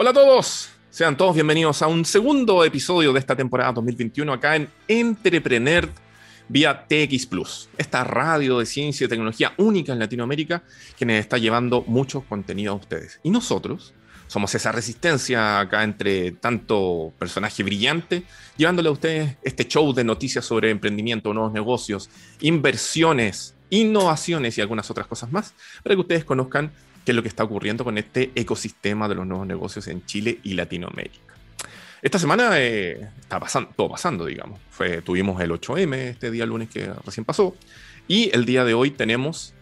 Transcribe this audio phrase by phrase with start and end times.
[0.00, 4.54] Hola a todos, sean todos bienvenidos a un segundo episodio de esta temporada 2021 acá
[4.54, 5.90] en Entrepreneur
[6.48, 10.62] vía TX Plus, esta radio de ciencia y tecnología única en Latinoamérica
[10.96, 13.18] que nos está llevando mucho contenido a ustedes.
[13.24, 13.92] Y nosotros
[14.28, 18.22] somos esa resistencia acá entre tanto personaje brillante,
[18.56, 22.08] llevándole a ustedes este show de noticias sobre emprendimiento, nuevos negocios,
[22.38, 26.70] inversiones, innovaciones y algunas otras cosas más, para que ustedes conozcan
[27.08, 30.40] qué es lo que está ocurriendo con este ecosistema de los nuevos negocios en Chile
[30.42, 31.32] y Latinoamérica.
[32.02, 34.60] Esta semana eh, está pasando, todo pasando, digamos.
[34.68, 37.56] Fue, tuvimos el 8M este día lunes que recién pasó.
[38.08, 39.54] Y el día de hoy tenemos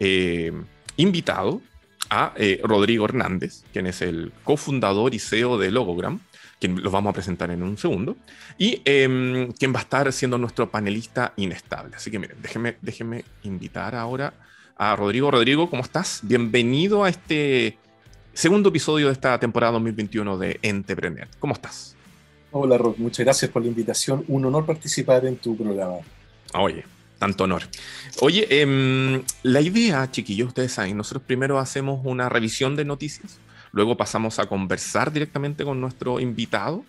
[0.00, 0.52] eh,
[0.96, 1.62] invitado
[2.10, 6.18] a eh, Rodrigo Hernández, quien es el cofundador y CEO de Logogram,
[6.58, 8.16] quien los vamos a presentar en un segundo,
[8.58, 11.94] y em, quien va a estar siendo nuestro panelista inestable.
[11.94, 14.34] Así que miren, déjenme, déjenme invitar ahora
[14.78, 15.30] a Rodrigo.
[15.30, 16.20] Rodrigo, ¿cómo estás?
[16.22, 17.76] Bienvenido a este
[18.32, 21.26] segundo episodio de esta temporada 2021 de Entrepreneur.
[21.40, 21.96] ¿Cómo estás?
[22.52, 22.94] Hola, Rob.
[22.96, 24.24] Muchas gracias por la invitación.
[24.28, 25.96] Un honor participar en tu programa.
[26.54, 26.84] Oye,
[27.18, 27.62] tanto honor.
[28.20, 33.38] Oye, eh, la idea, chiquillos, ustedes saben, nosotros primero hacemos una revisión de noticias,
[33.72, 36.84] luego pasamos a conversar directamente con nuestro invitado.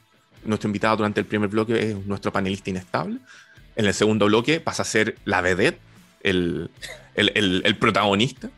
[0.45, 3.17] Nuestro invitado durante el primer bloque es nuestro panelista inestable.
[3.75, 5.79] En el segundo bloque pasa a ser la vedette,
[6.23, 6.69] el,
[7.19, 8.49] el, protagonista.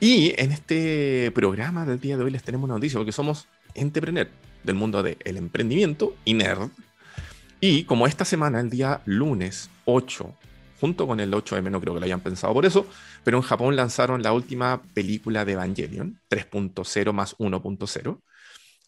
[0.00, 4.28] Y en este programa del día de hoy les tenemos una noticia, porque somos entrepreneur
[4.62, 6.70] del mundo del emprendimiento y nerd.
[7.60, 10.34] Y como esta semana, el día lunes 8,
[10.80, 12.86] junto con el 8M, no creo que lo hayan pensado por eso,
[13.24, 18.20] pero en Japón lanzaron la última película de Evangelion, 3.0 más 1.0.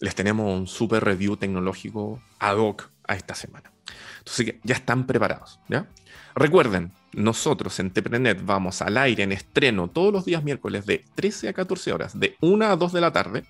[0.01, 3.73] Les tenemos un super review tecnológico ad hoc a esta semana.
[4.19, 5.89] Entonces ya están preparados, ¿ya?
[6.35, 11.49] Recuerden, nosotros en Teprenet vamos al aire en estreno todos los días miércoles de 13
[11.49, 13.45] a 14 horas, de 1 a 2 de la tarde.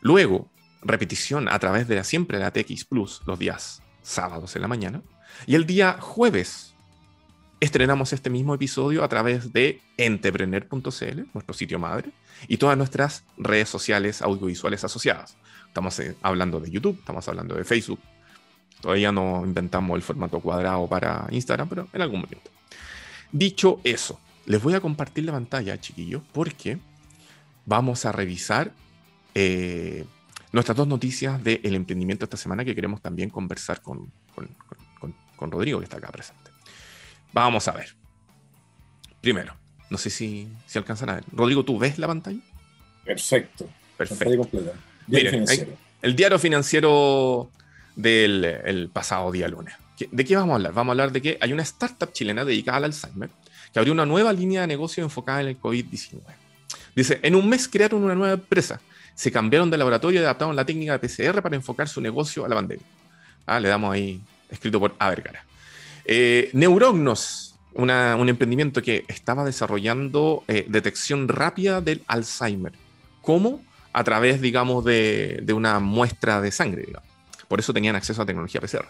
[0.00, 0.50] Luego,
[0.82, 5.02] repetición a través de la siempre la TX Plus los días sábados en la mañana.
[5.46, 6.74] Y el día jueves
[7.60, 12.10] estrenamos este mismo episodio a través de entrepreneur.cl, nuestro sitio madre,
[12.48, 15.36] y todas nuestras redes sociales audiovisuales asociadas.
[15.68, 18.00] Estamos eh, hablando de YouTube, estamos hablando de Facebook.
[18.82, 22.50] Todavía no inventamos el formato cuadrado para Instagram, pero en algún momento.
[23.30, 26.78] Dicho eso, les voy a compartir la pantalla, chiquillos, porque
[27.64, 28.72] vamos a revisar
[29.36, 30.04] eh,
[30.50, 35.84] nuestras dos noticias del emprendimiento esta semana que queremos también conversar con, con, Rodrigo, que
[35.84, 36.50] está acá presente.
[37.32, 37.94] Vamos a ver.
[39.20, 39.54] Primero,
[39.90, 41.24] no sé si, si alcanzan a ver.
[41.32, 42.40] Rodrigo, ¿tú ves la pantalla?
[43.04, 43.68] Perfecto.
[43.96, 44.48] Perfecto.
[45.06, 45.44] Miren,
[46.00, 47.50] el diario financiero
[47.96, 49.74] del pasado día lunes.
[50.10, 50.72] ¿De qué vamos a hablar?
[50.72, 53.30] Vamos a hablar de que hay una startup chilena dedicada al Alzheimer
[53.72, 56.20] que abrió una nueva línea de negocio enfocada en el COVID-19.
[56.94, 58.80] Dice, en un mes crearon una nueva empresa,
[59.14, 62.48] se cambiaron de laboratorio y adaptaron la técnica de PCR para enfocar su negocio a
[62.48, 62.84] la pandemia.
[63.46, 64.20] Ah, le damos ahí,
[64.50, 65.44] escrito por Avergara.
[66.04, 72.72] Eh, Neurognos, un emprendimiento que estaba desarrollando eh, detección rápida del Alzheimer.
[73.22, 73.62] ¿Cómo?
[73.94, 77.11] A través, digamos, de, de una muestra de sangre, digamos.
[77.52, 78.86] Por eso tenían acceso a tecnología PCR.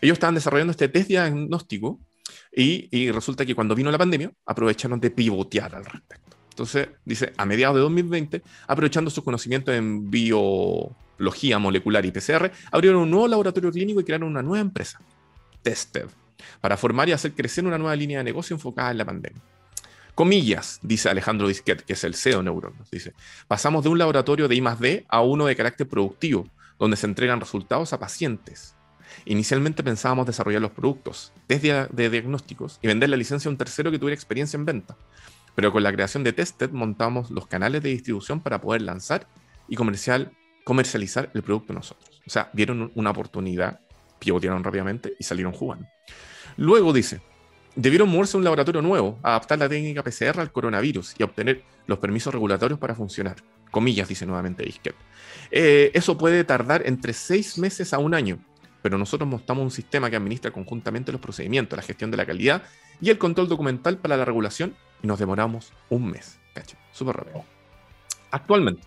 [0.00, 2.00] Ellos estaban desarrollando este test diagnóstico
[2.50, 6.36] y, resulta que cuando vino la pandemia aprovecharon de pivotear al respecto.
[6.48, 13.02] Entonces, dice, a mediados de 2020, aprovechando sus conocimientos en biología molecular y PCR, abrieron
[13.02, 15.00] un nuevo laboratorio clínico y crearon una nueva empresa,
[15.62, 16.06] Tested,
[16.60, 19.40] para formar y hacer crecer una nueva línea de negocio enfocada en la pandemia.
[20.16, 23.12] Comillas, dice Alejandro Disquet, que es el CEO de Neuronos, dice,
[23.46, 25.06] pasamos de un laboratorio de I+.D.
[25.08, 26.48] a uno de carácter productivo,
[26.80, 28.74] donde se entregan resultados a pacientes
[29.24, 33.90] Inicialmente pensábamos desarrollar los productos desde de diagnósticos y vender la licencia a un tercero
[33.90, 34.96] que tuviera experiencia en venta.
[35.54, 39.26] Pero con la creación de Tested montamos los canales de distribución para poder lanzar
[39.68, 40.32] y comercial,
[40.64, 42.22] comercializar el producto nosotros.
[42.26, 43.80] O sea, vieron una oportunidad,
[44.18, 45.86] pivotearon rápidamente y salieron jugando.
[46.56, 47.20] Luego dice,
[47.74, 51.98] debieron moverse a un laboratorio nuevo, adaptar la técnica PCR al coronavirus y obtener los
[51.98, 53.36] permisos regulatorios para funcionar.
[53.70, 54.94] Comillas, dice nuevamente Isket.
[55.50, 58.38] Eh, eso puede tardar entre seis meses a un año
[58.82, 62.62] pero nosotros montamos un sistema que administra conjuntamente los procedimientos, la gestión de la calidad
[63.00, 66.38] y el control documental para la regulación y nos demoramos un mes.
[66.92, 67.44] Súper rápido.
[68.30, 68.82] Actualmente,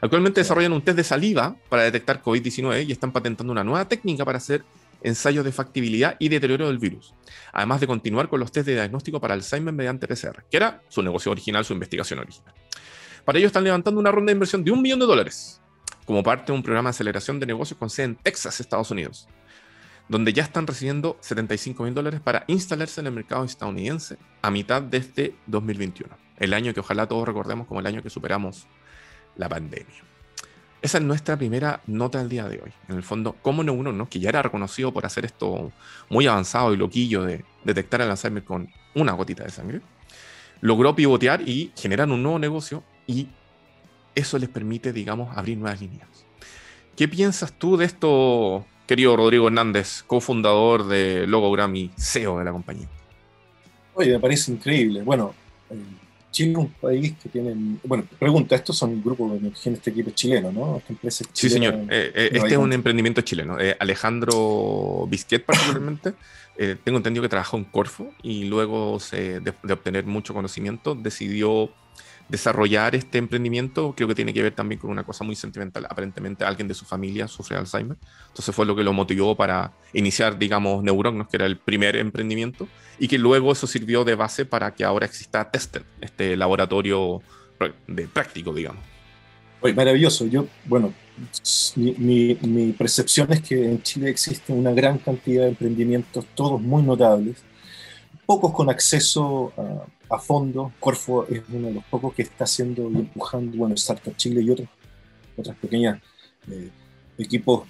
[0.00, 4.24] actualmente desarrollan un test de saliva para detectar COVID-19 y están patentando una nueva técnica
[4.24, 4.64] para hacer
[5.02, 7.14] ensayos de factibilidad y deterioro del virus,
[7.52, 11.02] además de continuar con los test de diagnóstico para Alzheimer mediante PCR, que era su
[11.02, 12.54] negocio original, su investigación original.
[13.26, 15.60] Para ello están levantando una ronda de inversión de un millón de dólares
[16.04, 19.26] como parte de un programa de aceleración de negocios con sede en Texas, Estados Unidos,
[20.08, 24.80] donde ya están recibiendo 75 mil dólares para instalarse en el mercado estadounidense a mitad
[24.80, 28.68] de este 2021, el año que ojalá todos recordemos como el año que superamos
[29.34, 30.04] la pandemia.
[30.80, 32.72] esa es nuestra primera nota del día de hoy.
[32.88, 35.72] En el fondo, cómo neuronos, que ya era reconocido por hacer esto
[36.08, 39.80] muy avanzado y loquillo de detectar el Alzheimer con una gotita de sangre,
[40.60, 43.28] logró pivotear y generar un nuevo negocio y
[44.14, 46.08] eso les permite, digamos, abrir nuevas líneas.
[46.96, 52.52] ¿Qué piensas tú de esto, querido Rodrigo Hernández, cofundador de Logogram y CEO de la
[52.52, 52.88] compañía?
[53.94, 55.02] Oye, me parece increíble.
[55.02, 55.34] Bueno,
[55.70, 55.76] eh,
[56.30, 57.78] Chile es un país que tiene.
[57.84, 60.78] Bueno, pregunta, estos son grupos de este equipo chileno, ¿no?
[60.78, 61.74] Esta empresa sí, señor.
[61.90, 63.58] Eh, eh, este es un emprendimiento chileno.
[63.78, 66.14] Alejandro Bisquet, particularmente,
[66.84, 71.70] tengo entendido que trabajó en Corfo y luego de, de, obtener mucho conocimiento decidió
[72.28, 75.86] desarrollar este emprendimiento creo que tiene que ver también con una cosa muy sentimental.
[75.88, 77.96] Aparentemente alguien de su familia sufre Alzheimer,
[78.28, 82.68] entonces fue lo que lo motivó para iniciar, digamos, Neurognos, que era el primer emprendimiento,
[82.98, 87.22] y que luego eso sirvió de base para que ahora exista Tested, este laboratorio
[87.86, 88.82] de práctico, digamos.
[89.60, 90.26] Oye, maravilloso.
[90.26, 90.92] Yo, bueno,
[91.76, 96.82] mi, mi percepción es que en Chile existe una gran cantidad de emprendimientos, todos muy
[96.82, 97.42] notables,
[98.26, 100.72] pocos con acceso a a fondo.
[100.80, 104.50] Corfo es uno de los pocos que está haciendo y empujando, bueno, Startup Chile y
[104.50, 104.68] otros,
[105.36, 106.00] otras pequeñas
[106.50, 106.70] eh,
[107.18, 107.66] equipos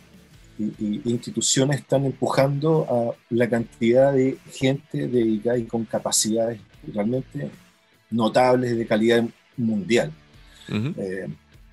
[0.59, 6.61] e instituciones están empujando a la cantidad de gente dedicada y con capacidades
[6.95, 7.51] realmente
[8.11, 9.25] notables de calidad
[9.57, 10.13] mundial.
[10.69, 11.29] Eh,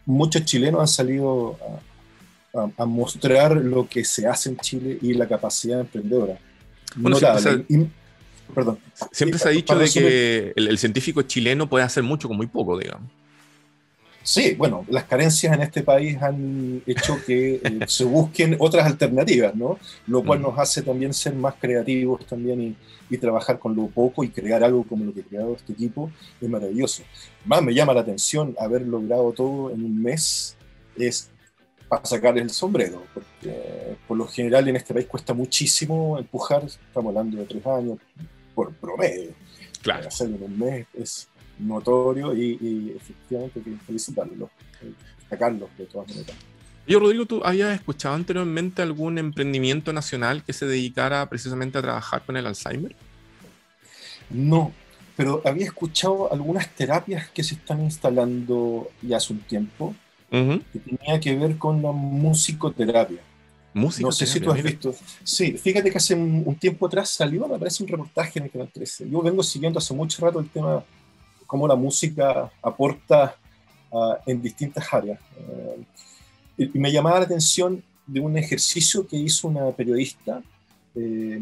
[0.05, 1.57] muchos chilenos han salido
[2.77, 6.37] a, mostrar lo que se hace en Chile y la capacidad emprendedora.
[6.95, 7.65] notable.
[8.53, 8.79] Perdón.
[9.11, 12.77] Siempre se ha dicho de que el, científico chileno puede hacer mucho con muy poco,
[12.77, 13.09] digamos.
[14.23, 19.53] Sí, bueno, las carencias en este país han hecho que eh, se busquen otras alternativas,
[19.53, 19.77] ¿no?
[20.07, 20.43] Lo cual mm.
[20.43, 22.77] nos hace también ser más creativos también y,
[23.19, 26.09] trabajar con lo poco y crear algo como lo que ha creado este equipo
[26.41, 27.03] es maravilloso.
[27.45, 30.57] Más me llama la atención haber logrado todo en un mes,
[30.97, 31.29] es
[31.87, 37.09] para sacar el sombrero, porque por lo general en este país cuesta muchísimo empujar, estamos
[37.09, 37.99] hablando de tres años,
[38.53, 39.31] por promedio.
[39.81, 40.07] Claro.
[40.07, 41.27] Hacerlo en un mes es
[41.59, 44.49] notorio y, efectivamente hay que felicitarlo,
[45.29, 46.35] sacarlo de todas maneras.
[46.85, 52.25] Yo, Rodrigo, ¿tú habías escuchado anteriormente algún emprendimiento nacional que se dedicara precisamente a trabajar
[52.25, 52.95] con el Alzheimer?
[54.29, 54.73] No,
[55.15, 59.95] pero había escuchado algunas terapias que se están instalando ya hace un tiempo,
[60.29, 63.21] que tenía que ver con la musicoterapia
[63.73, 64.93] no sé si tú has visto.
[65.23, 68.69] Sí, fíjate que hace un, tiempo atrás salió, me parece un reportaje en el Canal
[68.71, 69.09] 13.
[69.09, 70.83] Yo vengo siguiendo hace mucho rato el tema,
[71.47, 73.35] cómo la música aporta
[73.91, 75.19] ah, en distintas áreas.
[75.37, 80.41] Eh, y, me llamaba la atención de un ejercicio que hizo una periodista,
[80.95, 81.41] eh,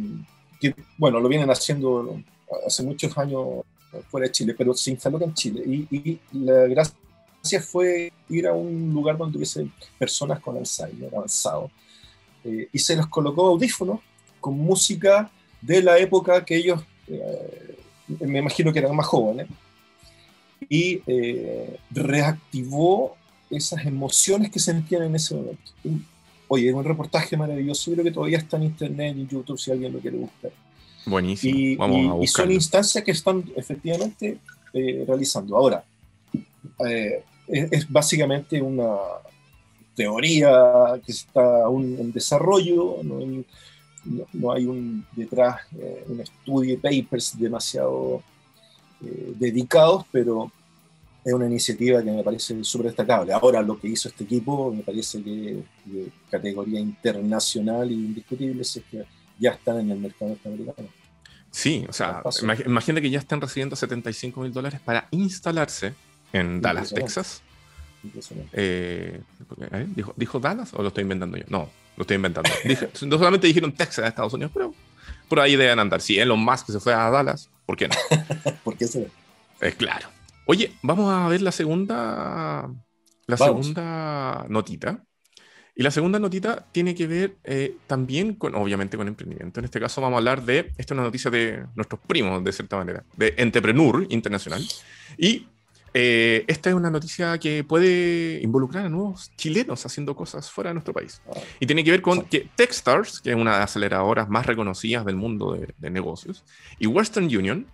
[0.60, 2.22] que, bueno, lo vienen haciendo
[2.66, 3.66] hace muchos años
[4.10, 5.64] fuera de Chile, pero se instaló en Chile.
[5.66, 9.68] Y, y la gracia fue ir a un lugar donde hubiese
[10.00, 11.70] personas con Alzheimer avanzado
[12.44, 14.00] eh, y se les colocó audífonos
[14.40, 15.30] con música
[15.62, 17.78] de la época que ellos, eh,
[18.20, 19.48] me imagino que eran más jóvenes,
[20.68, 23.16] y eh, reactivó
[23.50, 25.72] esas emociones que sentían en ese momento.
[26.48, 29.72] Oye, es un reportaje maravilloso, creo que todavía está en internet y en YouTube si
[29.72, 30.52] alguien lo quiere buscar.
[31.06, 31.58] Buenísimo.
[31.58, 34.38] Y, Vamos a y son instancias que están efectivamente
[34.74, 35.58] realizando.
[35.58, 35.84] Ahora,
[37.48, 38.98] es, básicamente una,
[40.02, 43.46] teoría que está aún en desarrollo, no hay,
[44.34, 48.24] no, hay un, detrás eh, un estudio de papers demasiado
[49.06, 50.52] eh, dedicados, pero
[51.24, 53.32] es una iniciativa que me parece súper destacable.
[53.32, 58.82] Ahora lo que hizo este equipo me parece que de categoría internacional y indiscutible es
[58.90, 59.06] que
[59.38, 60.90] ya están en el mercado norteamericano.
[61.52, 62.24] Sí, o sea,
[62.66, 65.94] imagínate que ya están recibiendo 75 mil dólares para instalarse
[66.34, 67.44] en Dallas, Texas
[68.54, 69.22] eh,
[69.72, 69.88] ¿eh?
[70.16, 71.46] ¿dijo, Dallas o lo estoy inventando yo?
[71.50, 72.50] No, lo estoy inventando.
[73.04, 74.74] no solamente dijeron Texas, Estados Unidos, pero
[75.28, 76.02] por ahí deben andar.
[76.02, 77.96] Si Elon Musk se fue a Dallas, ¿por qué no?
[78.64, 79.10] ¿Por qué se
[79.60, 80.08] Es claro.
[80.46, 82.70] Oye, vamos a ver la segunda,
[83.28, 85.04] la segunda notita.
[85.74, 89.60] Y la segunda notita tiene que ver eh, también con, obviamente, con emprendimiento.
[89.62, 92.52] En este caso vamos a hablar de, esta es una noticia de nuestros primos, de
[92.52, 94.62] cierta manera, de Entrepreneur Internacional.
[95.18, 95.48] Y
[95.94, 100.76] eh, esta es una noticia que puede involucrar a nuevos chilenos haciendo cosas fuera de
[100.76, 101.22] nuestro país.
[101.28, 101.40] Ah.
[101.60, 105.06] Y tiene que ver con que Techstars, que es una de las aceleradoras más reconocidas
[105.06, 106.46] del mundo de, negocios,
[106.80, 107.68] y Western Union,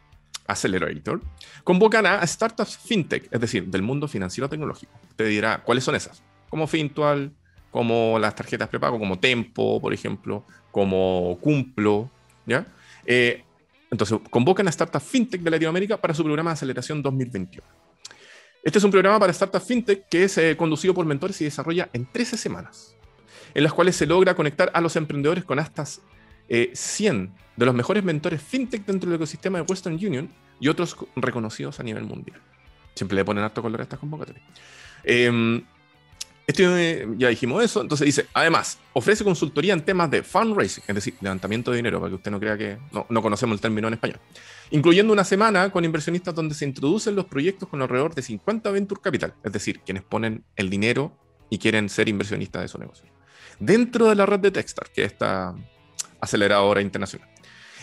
[0.48, 1.22] Accelerator,
[1.64, 4.94] convocan a startups fintech, es decir, del mundo financiero tecnológico.
[5.10, 6.24] Usted dirá, ¿cuáles son esas?
[6.50, 7.32] Como Fintual,
[7.70, 12.10] como las tarjetas prepago, como Tempo, por ejemplo, como Cumplo,
[12.46, 12.66] ¿ya?
[13.06, 13.44] Eh,
[13.92, 17.87] entonces, convocan a startups fintech de Latinoamérica para su programa de aceleración 2021.
[18.68, 21.90] Este es un programa para startups fintech que es eh, conducido por mentores y desarrolla
[21.94, 22.98] en 13 semanas,
[23.54, 26.02] en las cuales se logra conectar a los emprendedores con hasta 100
[26.50, 26.74] eh,
[27.56, 31.84] de los mejores mentores fintech dentro del ecosistema de Western Union y otros reconocidos a
[31.84, 32.42] nivel mundial.
[32.94, 34.44] Siempre le ponen harto color a estas convocatorias.
[35.06, 35.64] Em,
[36.48, 41.16] este, ya dijimos eso, entonces dice, además, ofrece consultoría en temas de fundraising, es decir,
[41.22, 43.94] levantamiento de dinero, para que usted no crea que no, no conocemos el término en
[43.94, 44.20] español
[44.72, 49.02] incluyendo una semana con inversionistas donde se introducen los proyectos con alrededor de 50 Venture
[49.02, 51.18] Capital, es decir, quienes ponen el dinero
[51.50, 53.10] y quieren ser inversionistas de su negocio.
[53.60, 55.56] Dentro de la red de Techstars, que es esta
[56.20, 57.30] aceleradora internacional.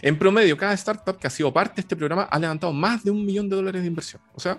[0.03, 3.11] En promedio, cada startup que ha sido parte de este programa ha levantado más de
[3.11, 4.21] un millón de dólares de inversión.
[4.35, 4.59] O sea,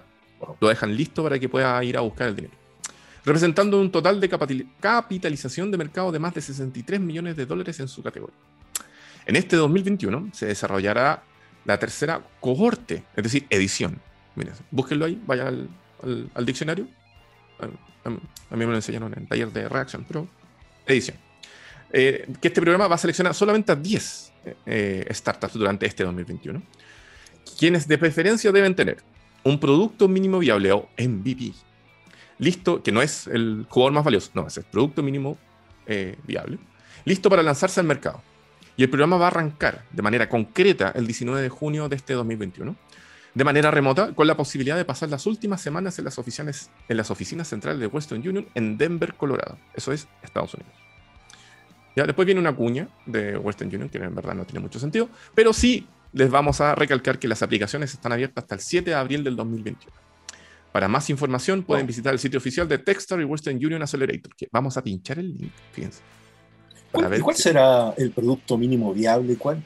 [0.60, 2.65] lo dejan listo para que pueda ir a buscar el dinero.
[3.26, 4.30] Representando un total de
[4.80, 8.38] capitalización de mercado de más de 63 millones de dólares en su categoría.
[9.26, 11.24] En este 2021 se desarrollará
[11.66, 14.00] la tercera cohorte, es decir, edición.
[14.36, 16.88] Miren, búsquenlo ahí, vaya al, diccionario.
[18.04, 18.20] A, mí
[18.52, 20.28] me lo enseñaron en el taller de reacción, pero
[20.86, 21.18] edición.
[21.92, 24.34] Eh, que este programa va a seleccionar solamente a 10
[24.68, 26.62] eh, startups durante este 2021,
[27.58, 28.98] quienes de preferencia deben tener
[29.44, 31.54] un producto mínimo viable o MVP,
[32.40, 35.38] listo, que no es el jugador más valioso, no, es el producto mínimo
[35.88, 36.58] eh, viable,
[37.06, 38.22] listo para lanzarse al mercado
[38.78, 42.14] y el programa va a arrancar de manera concreta el 19 de junio de este
[42.14, 42.76] 2021,
[43.34, 46.98] de manera remota, con la posibilidad de pasar las últimas semanas en las, oficinas, en
[46.98, 49.58] las oficinas centrales de Western Union en Denver, Colorado.
[49.74, 50.74] Eso es Estados Unidos.
[51.96, 55.10] Ya, después viene una cuña de Western Union, que en verdad no tiene mucho sentido,
[55.34, 58.96] pero sí les vamos a recalcar que las aplicaciones están abiertas hasta el 7 de
[58.96, 60.05] abril del 2021.
[60.76, 64.50] Para más información pueden visitar el sitio oficial de Techstar y Western Union Accelerator, que
[64.52, 66.02] vamos a pinchar el link, fíjense.
[66.92, 69.38] ¿Cuál, será el producto mínimo viable?
[69.38, 69.64] ¿Cuál,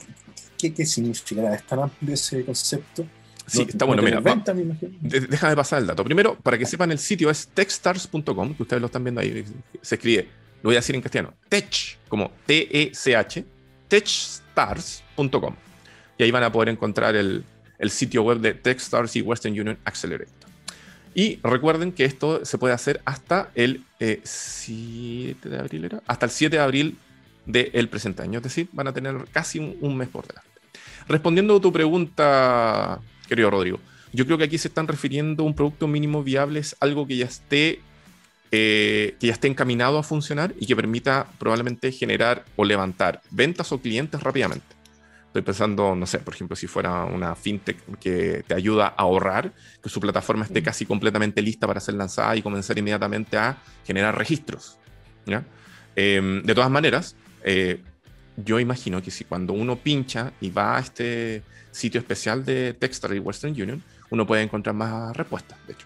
[0.55, 1.55] qué, significará?
[1.55, 3.07] ¿Es tan amplio ese concepto?
[3.47, 4.03] Sí, está bueno.
[4.03, 4.21] Mira,
[5.01, 6.03] déjame pasar el dato.
[6.03, 9.43] Primero, para que sepan, el sitio es techstars.com, que ustedes lo están viendo ahí.
[9.81, 10.27] Se escribe,
[10.61, 13.45] lo voy a decir en castellano, tech, como T-E-C-H,
[13.87, 15.55] techstars.com.
[16.19, 17.43] Y ahí van a poder encontrar el,
[17.87, 20.38] sitio web de Techstars y Western Union Accelerator.
[21.19, 26.01] Y recuerden que esto se puede hacer hasta el 7 eh, de abril, ¿era?
[26.07, 26.97] Hasta el 7 de abril
[27.45, 30.49] del presente año, es decir, van a tener casi un, mes por delante.
[31.09, 33.81] Respondiendo a tu pregunta, querido Rodrigo,
[34.13, 37.17] yo creo que aquí se están refiriendo a un producto mínimo viable, es algo que
[37.17, 37.81] ya esté,
[38.53, 43.73] eh, que ya esté encaminado a funcionar y que permita probablemente generar o levantar ventas
[43.73, 44.78] o clientes rápidamente.
[45.29, 49.53] Estoy pensando, no sé, por ejemplo, si fuera una fintech que te ayuda a ahorrar,
[49.81, 54.17] que su plataforma esté casi completamente lista para ser lanzada y comenzar inmediatamente a generar
[54.17, 54.79] registros.
[55.95, 57.83] Em, de todas maneras, eh,
[58.38, 63.13] yo imagino que si cuando uno pincha y va a este sitio especial de Techstar
[63.13, 65.86] y Western Union, uno puede encontrar más respuestas, de hecho.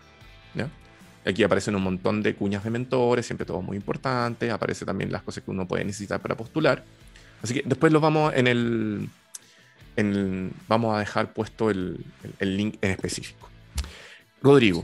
[1.26, 4.52] Aquí aparecen un montón de cuñas de mentores, siempre todo muy importante.
[4.52, 6.84] Aparece también las cosas que uno puede necesitar para postular.
[7.42, 9.10] Así que después lo vamos en el,
[10.68, 12.06] vamos a dejar puesto el,
[12.40, 13.50] el link en específico.
[14.42, 14.84] Rodrigo,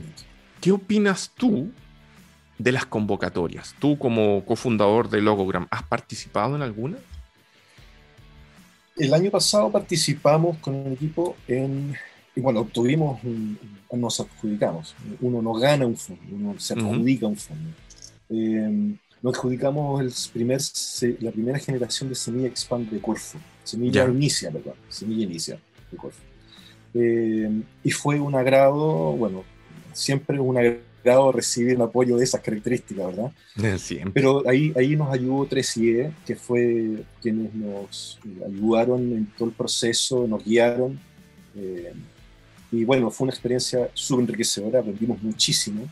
[0.60, 1.70] ¿qué opinas tú
[2.60, 3.74] de las convocatorias.
[3.78, 6.98] Tú como cofundador de Logogram, ¿has participado en alguna?
[8.96, 11.94] El año pasado participamos con el equipo en,
[12.36, 13.18] y bueno, obtuvimos,
[13.90, 17.70] nos adjudicamos, uno no gana un fondo, uno se adjudica un fondo.
[18.28, 20.60] Eh, nos adjudicamos el primer,
[21.20, 25.58] la primera generación de Semilla Expand de Corfo, Semilla Inicia, perdón, Semilla Inicia
[25.96, 26.20] Corfo.
[26.94, 29.44] Eh, y fue un agrado, bueno,
[29.92, 33.32] siempre un agrado recibir el apoyo de esas características, ¿verdad?
[34.14, 40.26] Pero ahí, ahí nos ayudó 3IE, que fue quienes nos ayudaron en todo el proceso,
[40.26, 40.98] nos guiaron.
[41.56, 41.92] Eh,
[42.72, 45.88] y bueno, fue una experiencia súper enriquecedora, aprendimos muchísimo.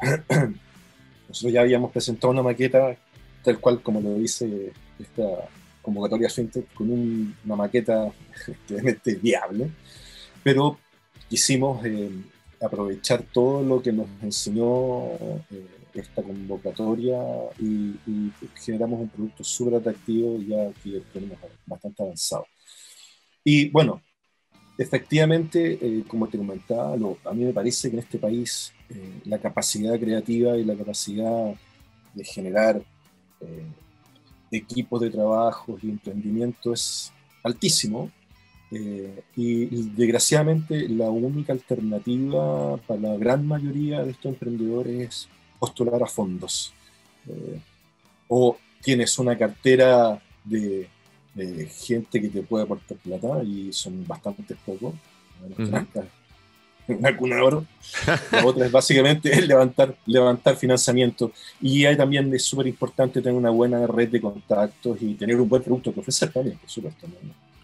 [1.28, 2.96] Nosotros ya habíamos presentado una maqueta
[3.44, 5.48] tal cual como lo dice esta
[5.88, 8.12] convocatoria FinTech, con una maqueta
[8.68, 9.70] realmente viable,
[10.42, 10.78] pero
[11.28, 12.10] quisimos eh,
[12.60, 15.12] aprovechar todo lo que nos enseñó
[15.50, 17.18] eh, esta convocatoria
[17.58, 17.94] y,
[18.54, 22.46] generamos un producto súper atractivo ya que tenemos bastante avanzado.
[23.42, 24.02] Y bueno,
[24.76, 28.72] efectivamente, eh, como te comentaba, a mí me parece que en este país
[29.24, 31.54] la capacidad creativa y la capacidad
[32.14, 32.82] de generar
[34.50, 37.12] equipos de trabajo y emprendimiento es
[37.42, 38.10] altísimo
[38.70, 45.28] eh, y desgraciadamente la única alternativa para la gran mayoría de estos emprendedores es
[45.58, 46.72] postular a fondos.
[47.26, 47.60] Eh,
[48.28, 50.88] o tienes una cartera de,
[51.70, 54.94] gente que te puede aportar plata y son bastante pocos.
[56.88, 57.66] Una cuna de oro.
[58.32, 61.32] La otra es básicamente levantar, levantar financiamiento.
[61.60, 65.48] Y ahí también es súper importante tener una buena red de contactos y tener un
[65.48, 67.06] buen producto que ofrecer también, por supuesto.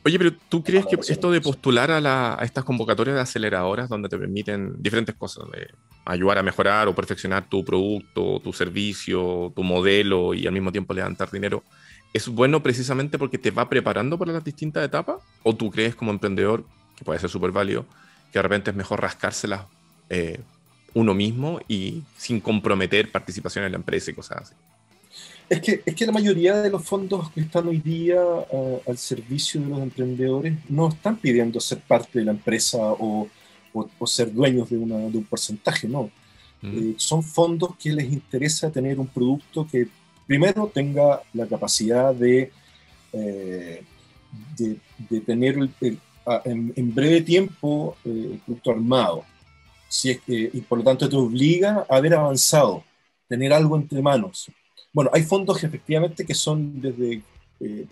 [0.06, 4.18] Oye, pero ¿tú crees que esto de postular a, estas convocatorias de aceleradoras donde te
[4.18, 5.68] permiten diferentes cosas, de
[6.04, 10.92] ayudar a mejorar o perfeccionar tu producto, tu servicio, tu modelo y al mismo tiempo
[10.92, 11.64] levantar dinero,
[12.12, 15.22] ¿es bueno precisamente porque te va preparando para las distintas etapas?
[15.42, 16.66] ¿O tú crees como emprendedor,
[16.96, 17.86] que puede ser súper válido,
[18.34, 19.66] que de repente es mejor rascárselas
[20.10, 20.40] eh,
[20.92, 24.54] uno mismo y sin comprometer participación en la empresa y cosas así?
[25.48, 28.98] Es que, es que la mayoría de los fondos que están hoy día eh, al
[28.98, 33.28] servicio de los emprendedores no están pidiendo ser parte de la empresa o,
[33.72, 36.10] o, ser dueños de, una, de, un porcentaje, no.
[36.60, 36.78] Mm.
[36.78, 39.86] Eh, son fondos que les interesa tener un producto que
[40.26, 42.50] primero tenga la capacidad de,
[43.12, 43.84] eh,
[44.58, 45.56] de, tener
[46.44, 49.24] en, breve tiempo el producto armado.
[49.88, 52.82] Si es que, y por lo tanto te obliga a haber avanzado,
[53.28, 54.50] tener algo entre manos.
[54.92, 57.22] Bueno, hay fondos efectivamente que son desde,
[57.60, 57.86] eh,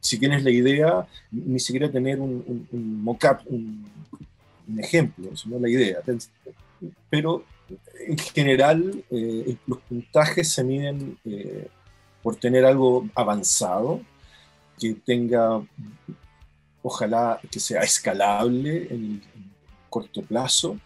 [0.00, 3.90] si tienes la idea, ni siquiera tener un, un, mock-up, un,
[4.78, 5.98] ejemplo, sino la idea.
[7.10, 7.44] Pero
[8.06, 11.68] en general eh, los puntajes se miden eh,
[12.22, 14.00] por tener algo avanzado,
[14.78, 15.62] que tenga,
[16.84, 19.50] ojalá que sea escalable en, en
[19.88, 20.76] corto plazo,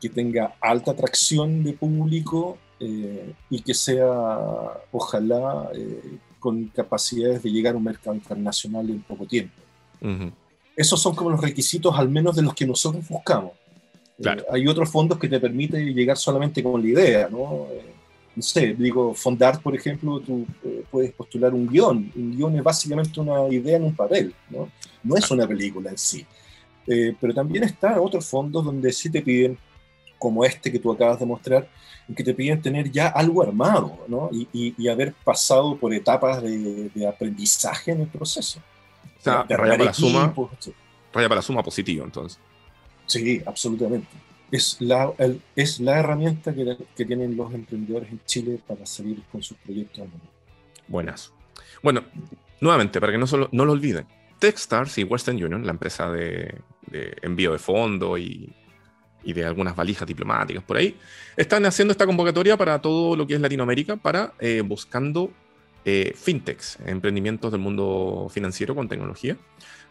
[0.00, 4.06] que tenga alta atracción de público eh, y que sea,
[4.90, 9.54] ojalá, eh, con capacidades de llegar a un mercado internacional en poco tiempo.
[10.76, 13.52] Esos son como los requisitos, al menos de los que nosotros buscamos.
[14.18, 17.66] Eh, hay otros fondos que te permiten llegar solamente con la idea, ¿no?
[18.38, 20.46] No sé, digo, Fondart, por ejemplo, tú
[20.92, 22.12] puedes postular un guion.
[22.14, 24.70] Un guion es básicamente una idea en un papel, ¿no?
[25.02, 26.24] No es una película en sí.
[26.86, 29.58] pero también están otros fondos donde sí te piden,
[30.20, 31.68] como este que tú acabas de mostrar,
[32.14, 34.30] que te piden tener ya algo armado ¿no?
[34.32, 38.60] y, y, haber pasado por etapas de, de, aprendizaje en el proceso.
[39.18, 40.32] O sea, raya para, la suma,
[41.12, 42.38] raya para la suma positivo, entonces.
[43.04, 44.27] Sí, absolutamente.
[44.50, 45.12] Es la,
[45.54, 50.00] es la herramienta que, que, tienen los emprendedores en Chile para salir con sus proyectos
[50.00, 50.26] al mundo.
[50.86, 51.32] Buenas.
[51.82, 52.04] Bueno,
[52.60, 54.06] nuevamente, para que no, solo, no lo olviden,
[54.38, 56.62] Techstars y Western Union, la empresa de,
[57.22, 58.54] envío de fondo y
[59.24, 60.96] y de algunas valijas diplomáticas por ahí,
[61.36, 65.30] están haciendo esta convocatoria para todo lo que es Latinoamérica, para eh, buscando
[65.84, 69.36] eh, fintechs, emprendimientos del mundo financiero con tecnología,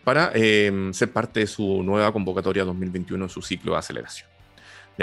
[0.03, 4.29] para eh, ser parte de su nueva convocatoria 2021, su ciclo de aceleración.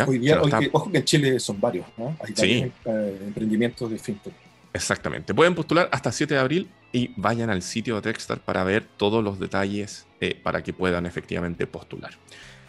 [0.07, 0.41] Hoy día,
[0.73, 2.17] ojo que en Chile son varios, ¿no?
[2.21, 4.35] Hay también emprendimientos de fintech.
[4.73, 5.33] Exactamente.
[5.35, 9.23] Pueden postular hasta 7 de abril y vayan al sitio de Techstar para ver todos
[9.23, 10.07] los detalles
[10.43, 12.13] para que puedan efectivamente postular.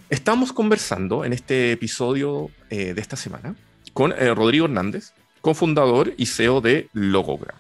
[0.10, 3.56] Estamos conversando en este episodio eh, de esta semana
[3.92, 7.58] con eh, Rodrigo Hernández, cofundador y CEO de Logogram.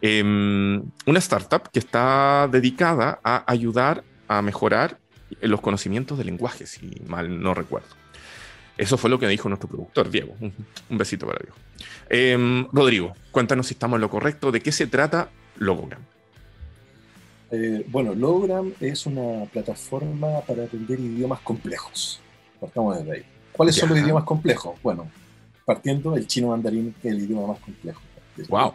[0.00, 4.98] Em, una startup que está dedicada a ayudar a mejorar
[5.40, 8.01] los conocimientos de lenguaje, si mal no recuerdo.
[8.78, 10.34] Eso fue lo que dijo nuestro productor, Diego.
[10.40, 11.56] Un besito para Diego.
[12.08, 14.50] Em, Rodrigo, cuéntanos si estamos en lo correcto.
[14.50, 16.00] ¿De qué se trata Logogram?
[17.50, 22.20] Eh, bueno, Logram es una plataforma para aprender idiomas complejos.
[22.58, 23.24] Partamos desde ahí.
[23.52, 24.80] ¿Cuáles son los idiomas complejos?
[24.82, 25.10] Bueno,
[25.66, 28.00] partiendo del chino mandarín, que es el idioma más complejo.
[28.48, 28.72] Wow.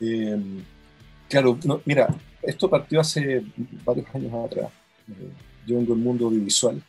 [0.00, 0.40] Eh,
[1.28, 2.08] claro, mira,
[2.42, 3.42] esto partió hace
[3.84, 4.70] varios años atrás.
[5.10, 5.28] Eh,
[5.66, 6.82] yo vengo del mundo audiovisual.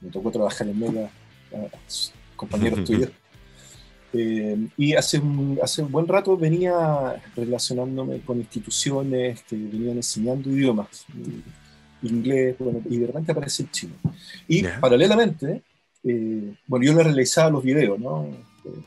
[0.00, 1.10] Me tocó trabajar en Mega,
[2.36, 3.10] compañeros tuyos.
[4.12, 10.50] Eh, y hace un, hace un buen rato venía relacionándome con instituciones que venían enseñando
[10.50, 11.06] idiomas,
[12.02, 13.94] inglés, bueno, y de repente aparece el chino.
[14.48, 15.62] Y paralelamente,
[16.02, 18.24] eh, bueno, yo le realizaba los videos, ¿no?
[18.64, 18.82] Eh,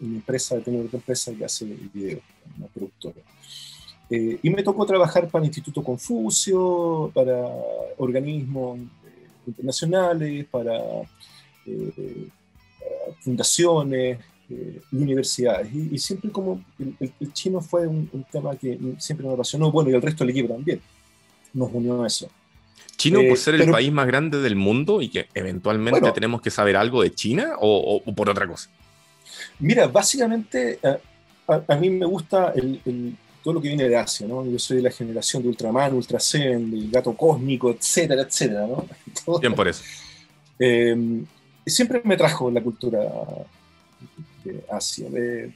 [0.00, 2.22] una empresa, tengo otra empresa que hace videos,
[2.56, 3.20] una productora.
[4.08, 7.46] y me tocó trabajar para el Instituto Confucio, para
[7.98, 8.78] organismos
[9.46, 10.80] internacionales, para
[13.20, 15.68] fundaciones, eh, universidades.
[15.74, 20.02] Y, siempre como el, chino fue un, tema que siempre me apasionó, bueno, y el
[20.02, 20.80] resto del equipo también.
[21.52, 22.28] Nos unió a eso.
[22.96, 26.50] ¿Chino por eh, ser el país más grande del mundo y que eventualmente tenemos que
[26.50, 28.70] saber algo de China o, por otra cosa?
[29.58, 30.78] Mira, básicamente
[31.46, 34.44] a, mí me gusta el, todo lo que viene de Asia, ¿no?
[34.44, 38.84] Yo soy de la generación de Ultraman, Ultra Seven, del gato cósmico, etcétera, etcétera, ¿no?
[39.40, 39.84] Bien por eso.
[40.58, 41.22] Eh,
[41.64, 43.08] siempre me trajo la cultura
[44.68, 45.06] Asia,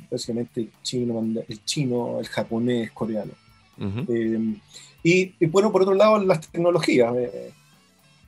[0.09, 3.33] básicamente el chino, el chino, el japonés, coreano.
[4.07, 4.55] Eh,
[5.03, 7.13] y, bueno, por otro lado, las tecnologías.
[7.17, 7.53] Eh,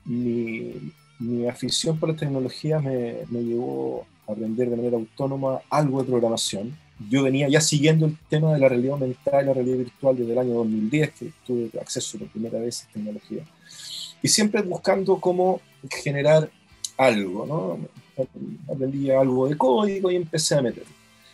[0.03, 6.01] mi, mi afición por la tecnología me, me llevó a aprender de manera autónoma algo
[6.01, 6.82] de programación.
[7.09, 10.31] Yo venía ya siguiendo el tema de la realidad aumentada y la realidad virtual desde
[10.31, 13.43] el año 2010, que tuve acceso por primera vez a tecnología.
[14.21, 16.49] Y siempre buscando cómo generar
[16.97, 18.23] algo, ¿no?
[18.71, 20.85] Aprendí algo de código y empecé a meter.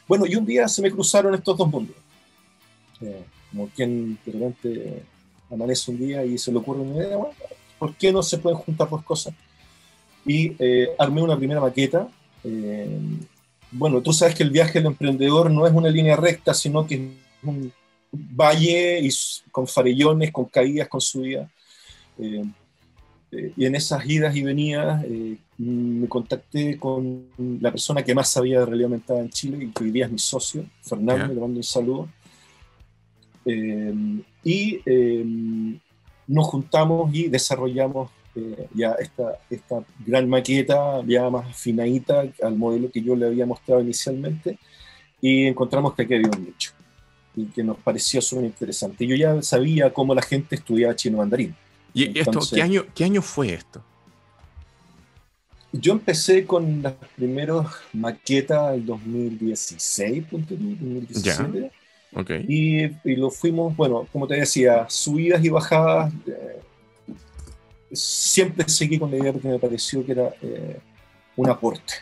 [0.07, 1.95] Bueno, y un día se me cruzaron estos dos mundos.
[3.01, 5.03] Eh, como quien de repente
[5.49, 7.33] amanece un día y se le ocurre una idea, bueno,
[7.77, 9.33] ¿por qué no se pueden juntar dos cosas?
[10.25, 12.07] Y eh, armé una primera maqueta.
[12.43, 12.99] Eh,
[13.71, 16.95] bueno, tú sabes que el viaje del emprendedor no es una línea recta, sino que
[16.95, 17.01] es
[17.43, 17.71] un
[18.11, 19.09] valle y
[19.51, 21.49] con farellones, con caídas, con subidas.
[22.17, 22.43] Eh,
[23.55, 25.05] y en esas idas y venidas
[25.57, 27.27] me contacté con
[27.61, 30.11] la persona que más sabía de realidad aumentada en Chile y que hoy día es
[30.11, 32.09] mi socio, Fernando, le mando un saludo.
[34.43, 34.79] y
[36.27, 42.89] nos juntamos y desarrollamos eh, ya esta, esta gran maqueta, ya más finadita al modelo
[42.91, 44.57] que yo le había mostrado inicialmente,
[45.21, 46.71] y encontramos que aquí había un nicho,
[47.35, 49.05] y que nos pareció súper interesante.
[49.05, 51.55] Yo ya sabía cómo la gente estudiaba chino mandarín.
[51.93, 53.83] ¿Y esto, ¿qué, año, qué año fue esto?
[55.71, 61.71] Yo empecé con las primeras maquetas en 2016, 2017.
[62.11, 62.45] Okay.
[62.47, 66.11] Y, y, lo fuimos, bueno, como te decía, subidas y bajadas.
[66.25, 66.59] Eh,
[67.91, 70.79] siempre seguí con la idea porque me pareció que era eh,
[71.35, 71.93] un aporte,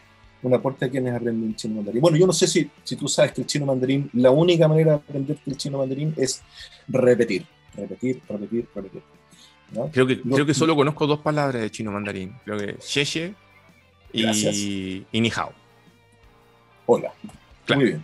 [0.41, 2.01] un aporte a quienes aprenden chino mandarín.
[2.01, 4.91] Bueno, yo no sé si, si tú sabes que el chino mandarín, la única manera
[4.91, 6.41] de aprender el chino mandarín es
[6.87, 7.45] repetir,
[7.75, 9.01] repetir, repetir, repetir.
[9.91, 12.33] Creo, que, creo que solo conozco dos palabras de chino mandarín.
[12.45, 13.35] Creo que Xie
[14.13, 15.51] y, y Ni Hao.
[16.85, 17.13] Hola.
[17.75, 18.03] Muy bien.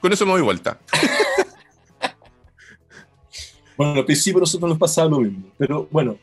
[0.00, 0.78] con, eso me doy vuelta.
[3.76, 6.16] bueno, al principio nosotros nos pasaba lo mismo, pero bueno,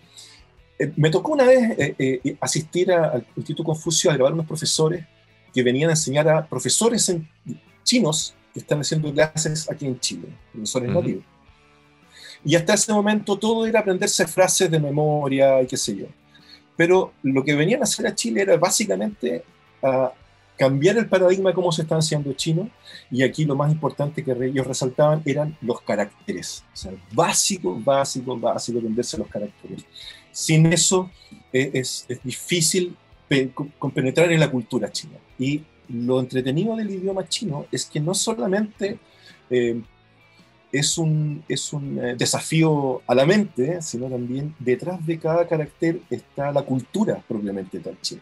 [0.81, 5.05] eh, me tocó una vez eh, eh, asistir al Instituto Confucio a grabar unos profesores
[5.53, 7.13] que venían a enseñar a profesores
[7.83, 11.23] chinos que están haciendo clases aquí en Chile, profesores nativos.
[12.43, 16.07] Y hasta ese momento todo era aprenderse frases de memoria y qué sé yo.
[16.75, 19.43] Pero lo que venían a hacer a Chile era básicamente
[19.83, 20.11] a
[20.57, 22.69] cambiar el paradigma de cómo se están haciendo chinos,
[23.09, 26.63] y aquí lo más importante que ellos resaltaban eran los caracteres.
[26.71, 29.83] O sea, básico, básico, básico, aprenderse los caracteres.
[30.31, 31.09] Sin eso
[31.51, 32.95] eh, es, es, difícil
[33.79, 35.17] compenetrar en la cultura china.
[35.39, 38.97] Y lo entretenido del idioma chino es que no solamente
[39.49, 39.81] eh,
[40.71, 46.01] es un, es un eh, desafío a la mente, sino también detrás de cada carácter
[46.09, 48.21] está la cultura propiamente tal china.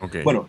[0.00, 0.22] Okay.
[0.22, 0.48] Bueno,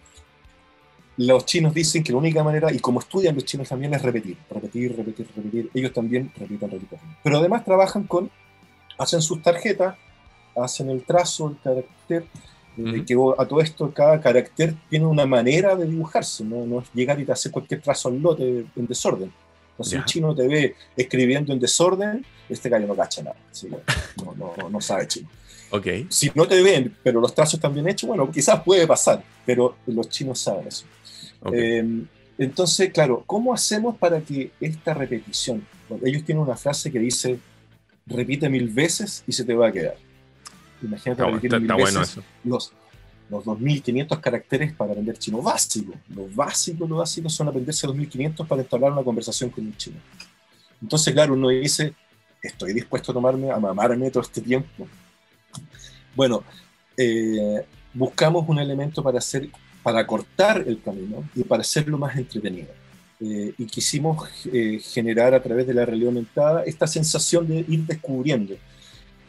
[1.18, 4.38] los chinos dicen que la única manera, y como estudian los chinos también, es repetir,
[4.50, 5.70] repetir, repetir, repetir.
[5.74, 7.00] Ellos también repiten, repiten.
[7.24, 8.30] Pero además trabajan con,
[8.98, 9.96] hacen sus tarjetas,
[10.62, 12.26] hacen el trazo, el carácter,
[12.78, 16.88] eh, que a todo esto cada carácter tiene una manera de dibujarse, no, no es
[16.94, 19.32] llegar y te hacer cualquier trazo al lote en desorden.
[19.72, 23.38] Entonces un chino te ve escribiendo en desorden, este gallo no cacha nada,
[24.18, 25.30] no, no, no, sabe chino.
[25.72, 26.08] Okay.
[26.10, 29.78] Si no te ven, pero los trazos están bien hechos, bueno, quizás puede pasar, pero
[29.86, 30.86] los chinos saben eso.
[31.54, 32.04] Eh,
[32.38, 35.66] entonces, claro, ¿cómo hacemos para que esta repetición,
[36.04, 37.40] ellos tienen una frase que dice,
[38.10, 39.96] repite mil veces y se te va a quedar.
[40.82, 42.72] Imagínate repetir mil veces los,
[43.30, 45.94] los 2.500 caracteres para aprender chino básico.
[46.10, 49.98] Lo básico, lo básico son aprenderse 2.500 para instalar una conversación con un chino.
[50.82, 51.94] Entonces, claro, uno dice,
[52.42, 54.88] estoy dispuesto a tomarme, a mamarme todo este tiempo.
[56.16, 56.44] Bueno,
[56.96, 59.50] eh, buscamos un elemento para hacer
[59.84, 62.70] para cortar el camino y para hacerlo más entretenido.
[63.22, 67.86] Eh, y quisimos eh, generar a través de la realidad aumentada esta sensación de ir
[67.86, 68.56] descubriendo.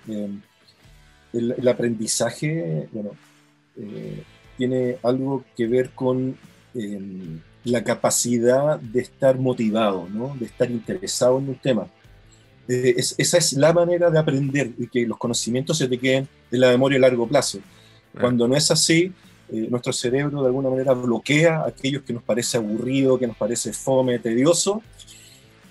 [0.08, 0.28] Eh,
[1.32, 3.10] el, aprendizaje, bueno,
[4.56, 6.36] tiene algo que ver con
[7.64, 10.36] la capacidad de estar motivado, ¿no?
[10.38, 11.86] de estar interesado en un tema.
[12.68, 16.68] esa es la manera de aprender y que los conocimientos se te queden en la
[16.68, 17.60] memoria a largo plazo.
[18.18, 19.12] Cuando no es así,
[19.52, 23.72] eh, nuestro cerebro de alguna manera bloquea aquellos que nos parece aburrido, que nos parece
[23.72, 24.82] fome, tedioso.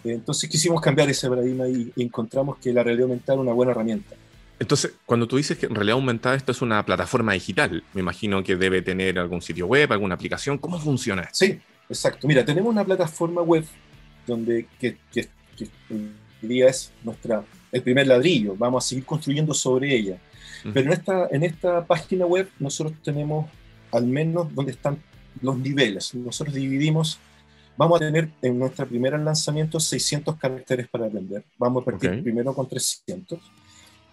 [0.04, 3.72] Eh, entonces quisimos cambiar ese paradigma y, encontramos que la realidad aumentada es una buena
[3.72, 4.16] herramienta.
[4.60, 8.44] Entonces, cuando tú dices que en realidad aumentada esto es una plataforma digital, me imagino
[8.44, 10.58] que debe tener algún sitio web, alguna aplicación.
[10.58, 11.30] ¿Cómo funciona?
[11.32, 12.28] Sí, exacto.
[12.28, 13.64] Mira, tenemos una plataforma web
[14.28, 15.70] donde que, que, que
[16.42, 18.56] día es nuestra, el primer ladrillo.
[18.58, 20.18] Vamos a seguir construyendo sobre ella.
[20.74, 23.50] Pero en esta, en esta página web nosotros tenemos
[23.92, 25.02] al menos donde están
[25.42, 26.14] los niveles.
[26.16, 27.18] Nosotros dividimos,
[27.78, 31.44] vamos a tener en nuestra primera lanzamiento 600 caracteres para aprender.
[31.58, 33.40] Vamos a partir primero con 300.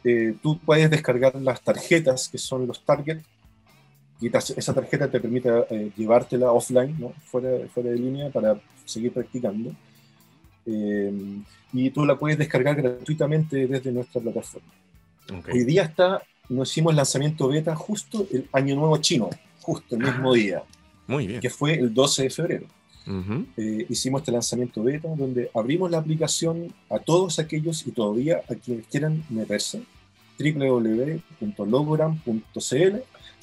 [0.04, 3.24] Eh, tú puedes descargar las tarjetas, que son los targets,
[4.20, 7.12] y esa tarjeta te permite eh, llevártela offline, ¿no?
[7.24, 9.72] fuera, fuera de línea, para seguir practicando.
[10.64, 11.12] Eh,
[11.72, 14.68] y tú la puedes descargar gratuitamente desde nuestra plataforma.
[15.52, 19.28] Hoy día está, nos hicimos lanzamiento beta justo el Año Nuevo Chino,
[19.61, 20.62] justo el mismo ah, día.
[21.06, 21.40] Muy bien.
[21.40, 22.66] Que fue el 12 de febrero.
[23.56, 28.56] Eh, hicimos este lanzamiento beta donde abrimos la aplicación a todos aquellos y todavía a
[28.56, 29.82] quienes quieran meterse.
[30.38, 32.96] www.logogram.cl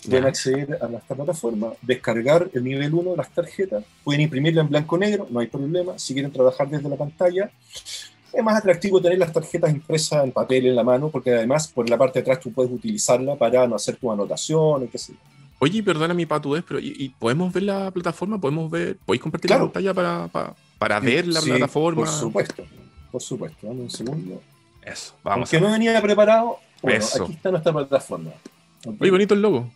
[0.06, 4.68] pueden acceder a esta plataforma, descargar el nivel 1 de las tarjetas, pueden imprimirla en
[4.68, 7.50] blanco negro, no hay problema, si quieren trabajar desde la pantalla.
[8.34, 11.90] Es más atractivo tener las tarjetas impresas en papel en la mano, porque además por
[11.90, 15.14] la parte de atrás tú puedes utilizarla para no hacer tus anotaciones, qué sé
[15.64, 18.38] Oye, perdona mi patudez, pero ¿y, podemos ver la plataforma?
[18.38, 18.98] ¿Podemos ver?
[19.06, 22.02] ¿Podéis compartir la pantalla para, para, ver la plataforma?
[22.02, 22.66] Por supuesto,
[23.10, 23.68] por supuesto.
[23.68, 24.42] Dame un segundo.
[24.82, 25.50] Eso, vamos.
[25.50, 28.32] Que no venía preparado, bueno, aquí está nuestra plataforma.
[29.00, 29.72] Oye, bonito el logo.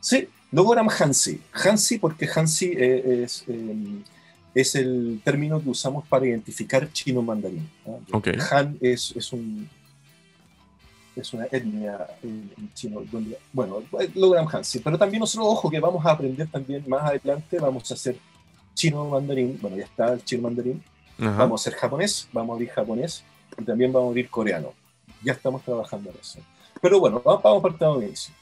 [0.00, 1.42] Sí, Logogram Hansi.
[1.52, 4.02] Hansi porque Hansi eh, es, eh,
[4.54, 7.68] es el término que usamos para identificar chino mandarín.
[8.50, 9.68] Han es, es, un,
[11.20, 13.02] es una etnia en, chino.
[13.52, 13.82] bueno,
[14.14, 14.80] Logogram Hansi.
[14.80, 18.16] Pero también nosotros, ojo, que vamos a aprender también más adelante, vamos a hacer
[18.74, 19.58] chino mandarín.
[19.60, 20.82] Bueno, ya está el chino mandarín.
[21.18, 23.24] Vamos a hacer japonés, vamos a abrir japonés
[23.58, 24.74] y también vamos a abrir coreano.
[25.22, 26.40] Ya estamos trabajando en eso.
[26.82, 28.34] Pero bueno, vamos, el inicio.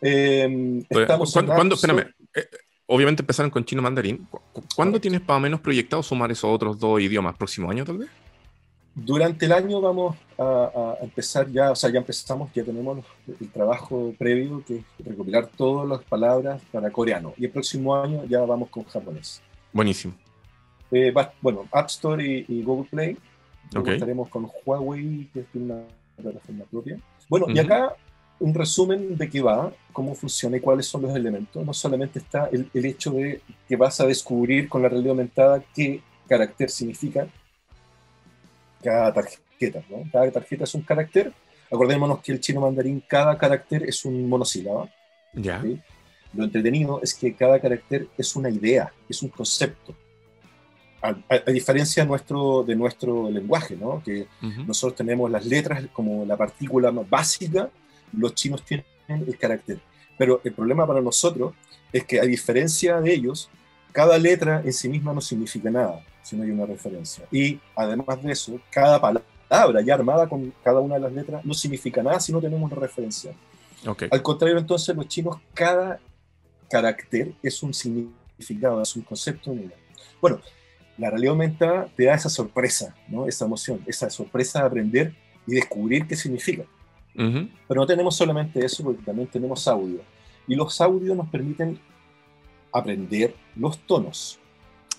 [0.00, 2.46] Eh, estamos ¿Cuándo, espérame, eh,
[2.86, 4.28] obviamente empezaron con chino mandarín.
[4.76, 7.36] ¿Cuándo tienes más o menos proyectado sumar esos otros dos idiomas?
[7.36, 8.10] ¿Próximo año tal vez?
[9.04, 13.04] Durante el año vamos a, empezar ya, o sea, ya empezamos, ya tenemos
[13.40, 17.32] el trabajo previo, que es recopilar todas las palabras para coreano.
[17.36, 19.40] Y el próximo año ya vamos con japonés.
[19.72, 20.14] Buenísimo.
[20.90, 23.16] Eh, bueno, App Store y, Google Play.
[23.86, 25.82] Estaremos con Huawei, que es una
[26.16, 26.98] plataforma propia.
[27.28, 27.94] Bueno, y acá
[28.40, 31.64] un resumen de qué va, cómo funciona y cuáles son los elementos.
[31.64, 36.02] No solamente está el, hecho de que vas a descubrir con la realidad aumentada qué
[36.26, 37.28] carácter significa
[38.82, 39.82] cada tarjeta.
[39.88, 40.04] ¿no?
[40.12, 41.32] Cada tarjeta es un carácter.
[41.70, 44.88] Acordémonos que el chino mandarín, cada carácter es un monosílaba.
[45.34, 45.62] Ya.
[46.34, 49.94] Lo entretenido es que cada carácter es una idea, es un concepto.
[51.00, 51.14] A,
[51.52, 54.02] diferencia de nuestro, de nuestro lenguaje, ¿no?
[54.02, 54.26] que
[54.66, 57.70] nosotros tenemos las letras como la partícula más básica
[58.12, 59.80] los chinos tienen el carácter.
[60.16, 61.54] Pero el problema para nosotros
[61.92, 63.48] es que a diferencia de ellos,
[63.92, 67.24] cada letra en sí misma no significa nada si no hay una referencia.
[67.32, 71.54] Y además de eso, cada palabra ya armada con cada una de las letras no
[71.54, 73.32] significa nada si no tenemos una referencia.
[73.86, 74.08] Okay.
[74.10, 76.00] Al contrario, entonces, los chinos, cada
[76.68, 79.54] carácter es un significado, es un concepto.
[80.20, 80.40] Bueno,
[80.98, 83.26] la realidad aumentada te da esa sorpresa, ¿no?
[83.26, 85.14] esa emoción, esa sorpresa de aprender
[85.46, 86.64] y descubrir qué significa.
[87.14, 90.00] Pero no tenemos solamente eso, porque también tenemos audio.
[90.46, 91.80] Y los audios nos permiten
[92.72, 94.38] aprender los tonos.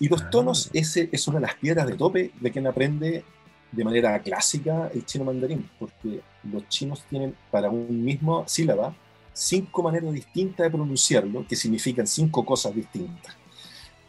[0.00, 3.22] Y los tonos ese es una de las piedras de tope de quien aprende
[3.70, 8.94] de manera clásica el chino mandarín, porque los chinos tienen para un mismo sílaba
[9.32, 13.36] cinco maneras distintas de pronunciarlo, que significan cinco cosas distintas.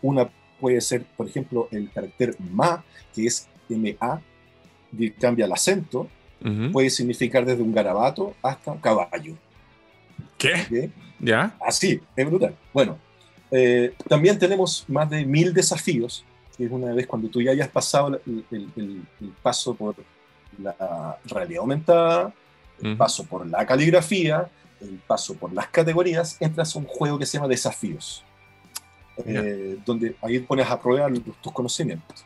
[0.01, 4.21] Una puede ser, por ejemplo, el carácter ma, que es MA,
[5.19, 6.07] cambia el acento,
[6.71, 9.35] puede significar desde un garabato hasta caballo.
[10.37, 10.89] ¿Qué?
[11.19, 11.55] ¿Ya?
[11.65, 12.55] Así, es brutal.
[12.73, 12.97] Bueno,
[13.51, 16.23] eh, también tenemos más de mil desafíos,
[16.57, 19.03] que es una vez cuando tú ya hayas pasado el,
[19.43, 19.95] paso por
[20.61, 22.33] la realidad aumentada,
[22.81, 27.25] el paso por la caligrafía, el paso por las categorías, entras a un juego que
[27.25, 28.23] se llama desafíos,
[29.25, 31.09] eh, donde ahí pones a prueba
[31.41, 32.23] tus conocimientos.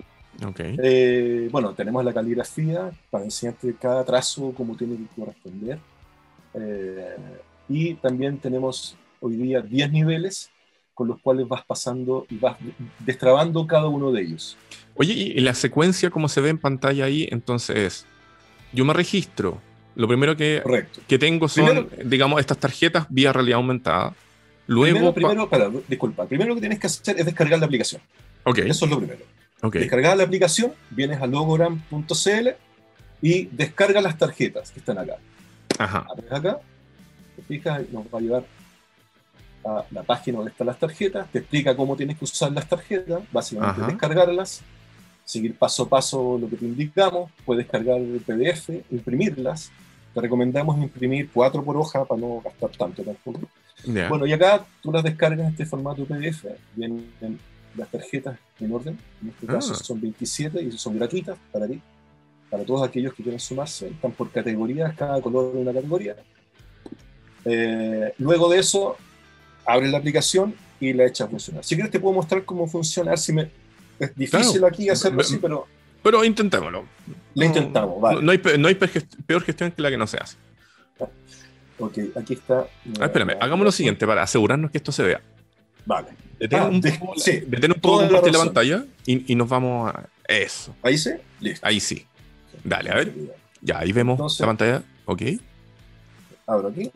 [0.58, 5.80] Eh, bueno, tenemos la caligrafía para enseñarte cada trazo como tiene que corresponder.
[6.54, 7.16] Eh,
[7.68, 10.50] y también tenemos hoy día 10 niveles
[10.96, 12.58] con los cuales vas pasando y vas
[13.00, 14.58] destrabando cada uno de ellos.
[14.96, 18.06] Oye, y la secuencia como se ve en pantalla ahí, entonces,
[18.74, 19.62] yo me registro.
[19.96, 20.64] Lo primero que,
[21.08, 24.14] que tengo son, digamos, estas tarjetas vía realidad aumentada.
[24.68, 28.02] Luego, primero, primero disculpa, primero lo que tienes que hacer es descargar la aplicación.
[28.44, 28.70] Okay.
[28.70, 29.24] Eso es lo primero.
[29.72, 32.48] Descargar la aplicación, vienes a logogram.cl
[33.22, 35.18] y descarga las tarjetas que están acá.
[35.78, 36.08] Ajá.
[36.30, 36.60] acá,
[37.36, 38.46] te fijas, nos va a llevar
[39.66, 43.22] a la página donde están las tarjetas, te explica cómo tienes que usar las tarjetas,
[43.32, 44.62] básicamente descargarlas,
[45.24, 49.72] seguir paso a paso lo que te indicamos, puedes descargar el PDF, imprimirlas.
[50.14, 53.42] Te recomendamos imprimir cuatro por hoja para no gastar tanto tampoco.
[53.86, 57.06] Bueno, y acá tú las descargas en este formato PDF, vienen
[57.76, 58.98] las tarjetas en orden.
[59.22, 59.84] En este caso ah.
[59.84, 61.82] son 27 y son gratuitas para ti,
[62.50, 63.90] para todos aquellos que quieran sumarse.
[63.90, 66.16] Están por categorías, cada color de una categoría.
[67.44, 68.96] Eh, luego de eso,
[69.66, 71.64] abres la aplicación y la echas a funcionar.
[71.64, 73.50] Si quieres te puedo mostrar cómo funciona, si me...
[74.00, 75.68] es difícil aquí hacerlo así, pero...
[76.04, 76.86] Pero intentémoslo.
[77.34, 78.22] Lo intentamos, vale.
[78.22, 80.38] No hay, no hay peor gestión que la que no se hace.
[81.78, 82.68] Ok, aquí está.
[83.00, 85.22] Ah, espérame, hagamos lo siguiente para asegurarnos que esto se vea.
[85.86, 86.10] Vale.
[86.40, 89.94] Detén ah, un poco, sí, detén un poco la, la pantalla y, y, nos vamos
[89.94, 90.08] a.
[90.28, 90.76] Eso.
[90.82, 91.12] ¿Ahí sí?
[91.40, 91.66] Listo.
[91.66, 92.06] Ahí sí.
[92.64, 93.14] Dale, a ver.
[93.62, 94.84] Ya, ahí vemos la pantalla.
[95.06, 95.22] Ok.
[96.48, 96.92] Abro aquí.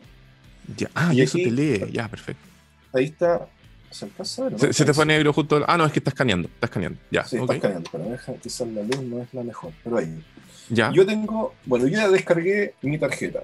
[0.76, 0.90] Ya.
[0.94, 1.90] Ah, y eso te lee.
[1.92, 2.49] Ya, perfecto.
[2.92, 3.48] Ahí está.
[3.90, 4.74] ¿Se alcanza a ver?
[4.74, 5.64] Se, te fue negro justo.
[5.66, 6.48] Ah, no, es que está escaneando.
[6.48, 6.98] Está escaneando.
[7.10, 7.24] Ya.
[7.24, 7.90] Sí, está escaneando.
[7.90, 9.72] Pero quizás la luz no es la mejor.
[9.82, 10.22] Pero ahí.
[10.68, 10.92] Ya.
[10.92, 11.54] Yo tengo.
[11.64, 13.42] Bueno, yo ya descargué mi tarjeta.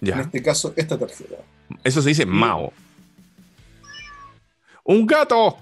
[0.00, 1.36] En este caso, esta tarjeta.
[1.82, 2.72] Eso se dice Mao.
[4.84, 5.56] ¡Un gato!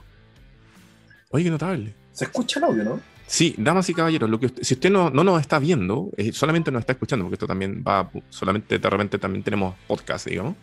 [1.30, 1.94] Oye, qué notable.
[2.12, 3.00] Se escucha el audio, ¿no?
[3.26, 6.70] Sí, damas y caballeros, lo que si usted no, no nos está viendo, eh, solamente
[6.70, 10.56] nos está escuchando, porque esto también va, solamente de repente también tenemos podcast, digamos.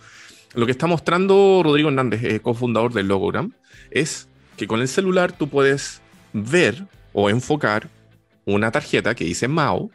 [0.53, 3.53] Lo que está mostrando Rodrigo Hernández, eh, cofundador del Logogram,
[3.91, 6.01] es que con el celular tú puedes
[6.33, 7.89] ver o enfocar
[8.45, 9.91] una tarjeta que dice Mao,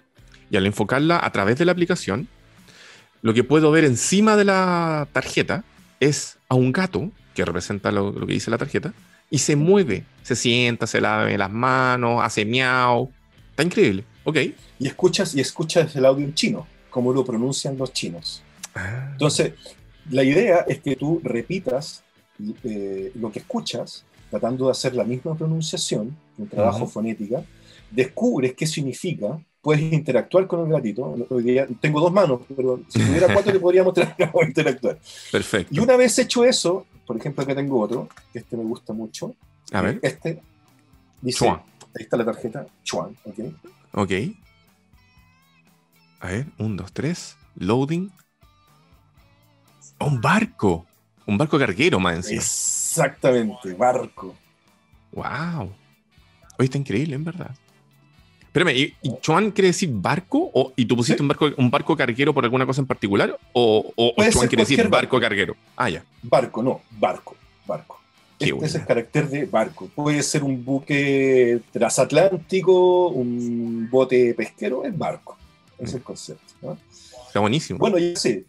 [0.50, 2.28] y al enfocarla a través de la aplicación,
[3.22, 5.64] lo que puedo ver encima de la tarjeta
[5.98, 8.92] es a un gato, que representa lo, que dice la tarjeta,
[9.30, 13.10] y se mueve, se sienta, se lava las manos, hace miau.
[13.50, 14.36] Está increíble, ok.
[14.78, 18.42] Y escuchas, y escuchas el audio en chino, como lo pronuncian los chinos.
[18.74, 19.08] Ah.
[19.12, 19.54] Entonces,
[20.10, 22.02] la idea es que tú repitas
[22.64, 27.44] eh, lo que escuchas, tratando de hacer la misma pronunciación, un trabajo fonética,
[27.90, 31.16] descubres qué significa, puedes interactuar con el gatito.
[31.80, 34.98] Tengo dos manos, pero si tuviera cuatro te podría mostrar cómo interactuar.
[35.32, 35.74] Perfecto.
[35.74, 39.34] Y una vez hecho eso, por ejemplo, acá tengo otro, que este me gusta mucho.
[39.72, 39.98] A ver.
[40.02, 40.40] Este
[41.22, 41.58] dice, ahí
[41.96, 43.38] está la tarjeta, Chuan, ok.
[43.92, 44.10] Ok.
[46.20, 48.10] A ver, un, dos, tres, loading.
[50.00, 50.86] Un barco.
[51.26, 52.40] Un barco carguero, más encima.
[52.40, 54.34] Exactamente, barco.
[55.12, 55.72] Wow.
[56.58, 57.50] Hoy está increíble, en verdad.
[58.54, 60.50] Espérame, ¿y, Chuan quiere decir barco?
[60.54, 63.36] O, ¿Y tú pusiste un, barco, un barco carguero por alguna cosa en particular?
[63.52, 65.56] ¿O, o, Chuan quiere decir barco, carguero?
[65.76, 66.04] Ah, ya.
[66.22, 67.34] Barco, no, barco,
[67.66, 68.00] barco.
[68.38, 69.88] este es el carácter de barco.
[69.92, 75.36] Puede ser un buque transatlántico, un bote pesquero, es barco.
[75.78, 76.78] Es el concepto.
[77.26, 77.80] Está buenísimo.
[77.80, 78.44] Bueno, ya sé.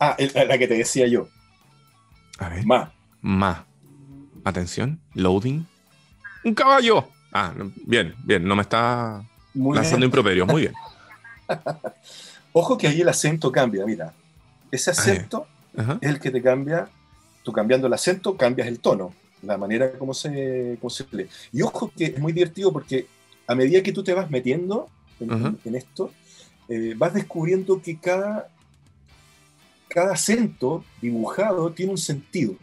[0.00, 1.28] Ah, la que te decía yo.
[2.38, 2.64] A ver.
[2.66, 2.92] Ma.
[3.20, 3.66] Ma.
[4.44, 5.00] Atención.
[5.14, 5.66] Loading.
[6.44, 7.08] Un caballo.
[7.32, 7.52] Ah,
[7.84, 9.22] bien, bien, no me está
[9.54, 10.74] lanzando improperios, muy bien.
[12.52, 14.14] Ojo que ahí el acento cambia, mira.
[14.70, 15.46] Ese acento
[16.00, 16.88] es el que te cambia,
[17.42, 21.28] tú cambiando el acento cambias el tono, la manera como se, cómo se lee.
[21.52, 23.06] Y ojo que es muy divertido porque
[23.46, 24.88] a medida que tú te vas metiendo
[25.20, 26.12] en, esto,
[26.68, 28.48] eh, vas descubriendo que cada,
[29.88, 32.54] cada acento dibujado tiene un sentido.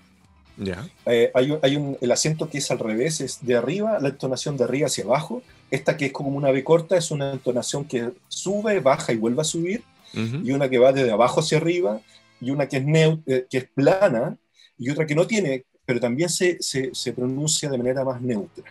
[1.06, 4.64] Eh, hay, un, el acento que es al revés, es de arriba, la entonación de
[4.64, 5.42] arriba hacia abajo.
[5.70, 9.42] Esta que es como una B corta es una entonación que sube, baja y vuelve
[9.42, 9.84] a subir.
[10.14, 12.00] Y una que va desde abajo hacia arriba.
[12.40, 12.86] Y una que es,
[13.28, 14.38] eh, que es plana.
[14.78, 18.64] Y otra que no tiene, pero también se, se, se pronuncia de manera más neutra.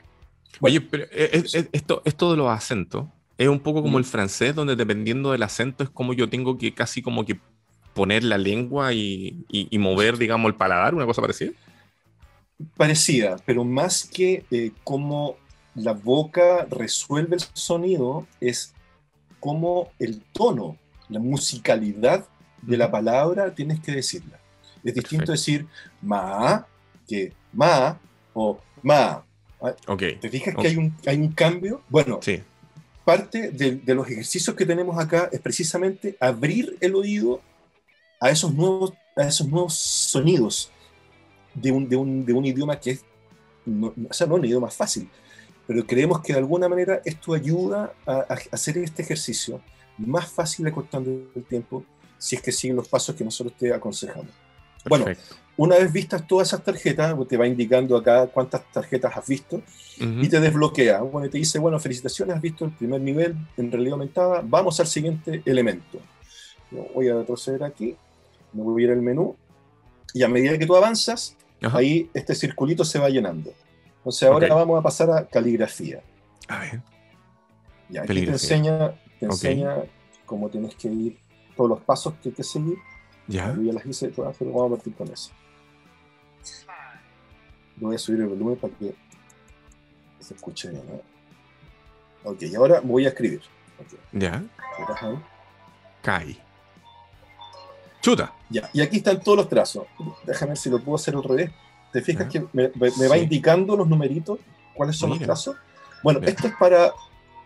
[0.60, 4.76] Oye, pero eh, esto, esto de los acentos es un poco como el francés, donde
[4.76, 7.38] dependiendo del acento es como yo tengo que casi como que
[7.94, 11.52] poner la lengua y, y mover, digamos, el paladar, una cosa parecida
[12.76, 15.36] parecida, pero más que eh, cómo
[15.74, 18.72] la boca resuelve el sonido, es
[19.40, 20.76] cómo el tono,
[21.08, 22.26] la musicalidad
[22.62, 24.38] de la palabra tienes que decirla.
[24.82, 25.66] Es distinto decir
[26.00, 26.66] ma
[27.08, 27.98] que ma
[28.32, 29.24] o ma.
[29.86, 30.16] Okay.
[30.16, 31.82] ¿Te fijas que hay un, hay un cambio?
[31.88, 32.42] Bueno, sí.
[33.04, 37.40] parte de, de, los ejercicios que tenemos acá es precisamente abrir el oído
[38.24, 40.70] a esos nuevos, a esos nuevos sonidos,
[41.54, 43.04] de un, de un, de un idioma que es,
[43.66, 45.10] no, o sea, no un idioma fácil,
[45.66, 49.60] pero creemos que de alguna manera esto ayuda a, hacer este ejercicio
[49.98, 51.84] más fácil acortando el tiempo
[52.16, 54.30] si es que siguen los pasos que nosotros te aconsejamos.
[54.88, 55.04] Bueno,
[55.58, 59.60] una vez vistas todas esas tarjetas, te va indicando acá cuántas tarjetas has visto
[59.98, 61.02] y te desbloquea.
[61.02, 64.86] Bueno, te dice, bueno, felicitaciones, has visto el primer nivel en realidad aumentada, vamos al
[64.86, 66.00] siguiente elemento.
[66.94, 67.96] Voy a retroceder aquí,
[68.62, 69.36] voy a ir al menú
[70.12, 71.36] y a medida que tú avanzas,
[71.72, 73.52] ahí este circulito se va llenando.
[73.98, 76.02] Entonces ahora vamos a pasar a caligrafía.
[76.48, 76.82] A ver.
[77.88, 79.76] Ya, aquí te enseña, te enseña
[80.24, 81.18] cómo tienes que ir,
[81.56, 82.78] todos los pasos que hay que seguir.
[83.26, 83.54] Ya.
[83.54, 85.32] Yo ya las hice todas, pero vamos a partir con eso.
[87.76, 88.94] voy a subir el volumen para que
[90.20, 90.82] se escuche bien.
[92.24, 93.42] Ok, y ahora voy a escribir.
[94.12, 94.44] Ya.
[96.02, 96.38] Kai.
[98.04, 98.34] Chuta.
[98.50, 99.84] Ya, y aquí están todos los trazos.
[100.24, 101.50] Déjame ver si lo puedo hacer al revés.
[101.90, 102.68] ¿Te fijas que me,
[103.08, 104.40] va indicando los numeritos?
[104.74, 105.56] ¿Cuáles son los trazos?
[106.02, 106.92] Bueno, esto es para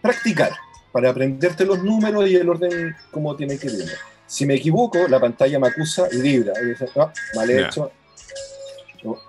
[0.03, 0.51] practicar,
[0.91, 3.89] para aprenderte los números y el orden como tiene que ir.
[4.27, 6.53] Si me equivoco, la pantalla me acusa y vibra.
[6.61, 7.93] Y dice, ah, mal hecho.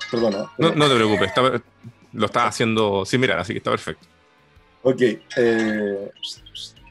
[0.10, 1.32] perdona, No, te preocupes,
[2.14, 4.08] lo estás haciendo sin mirar, así que está perfecto.
[4.82, 5.02] Ok,
[5.38, 6.12] eh,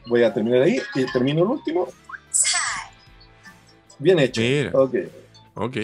[0.07, 1.89] voy a terminar ahí y termino el último.
[3.99, 4.41] Bien hecho.
[4.73, 4.95] Ok.
[5.55, 5.77] Ok.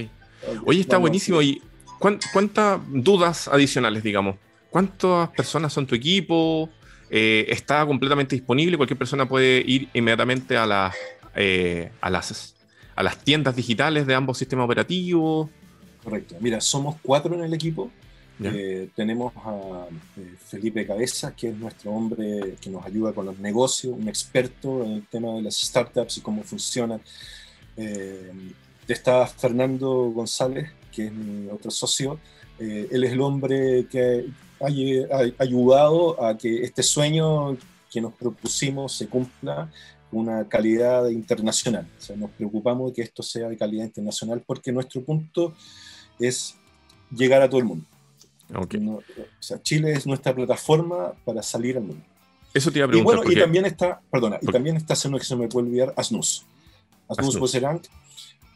[0.66, 1.42] Oye, está buenísimo.
[1.42, 1.62] ¿Y
[2.00, 4.38] cuántas dudas adicionales, digamos?
[4.70, 6.70] ¿Cuántas personas son tu equipo?
[7.10, 8.78] Eh, ¿Está completamente disponible?
[8.78, 10.94] ¿Cualquier persona puede ir inmediatamente a, la,
[11.36, 12.56] eh, a, las,
[12.96, 15.50] a las tiendas digitales de ambos sistemas operativos?
[16.04, 16.36] Correcto.
[16.40, 17.92] Mira, somos cuatro en el equipo.
[18.44, 19.88] Eh, tenemos a
[20.48, 24.92] Felipe Cabeza, que es nuestro hombre que nos ayuda con los negocios, un experto en
[24.92, 27.02] el tema de las startups y cómo funcionan.
[28.88, 32.20] Está Fernando González, que es mi otro socio.
[32.60, 34.26] él es el hombre que
[34.62, 37.58] ha, ayudado a que este sueño
[37.92, 39.72] que nos propusimos se cumpla
[40.10, 41.88] con una calidad internacional.
[41.98, 45.54] O sea, nos preocupamos de que esto sea de calidad internacional porque nuestro punto
[46.20, 46.56] es
[47.12, 47.86] llegar a todo el mundo.
[48.54, 49.02] o
[49.40, 52.04] sea, Chile es nuestra plataforma para salir al mundo.
[52.54, 53.16] Eso te iba a preguntar.
[53.16, 55.94] Y bueno, y también está, perdona, y también está haciendo que se me puede olvidar,
[55.98, 56.46] Asnus.
[57.08, 57.82] Asnus Boserang,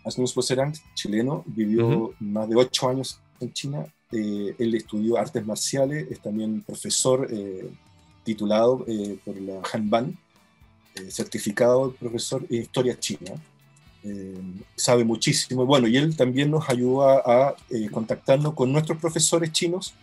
[0.06, 6.08] Asnus Boserang, chileno, vivió más de ocho años en China eh, él estudió artes marciales,
[6.10, 7.70] es también profesor eh,
[8.24, 10.18] titulado eh, por la Hanban,
[11.10, 13.32] certificado profesor en historia china.
[14.76, 15.66] sabe muchísimo.
[15.66, 17.56] Bueno, y él también nos ayuda a
[17.91, 19.93] contactarnos con nuestros profesores chinos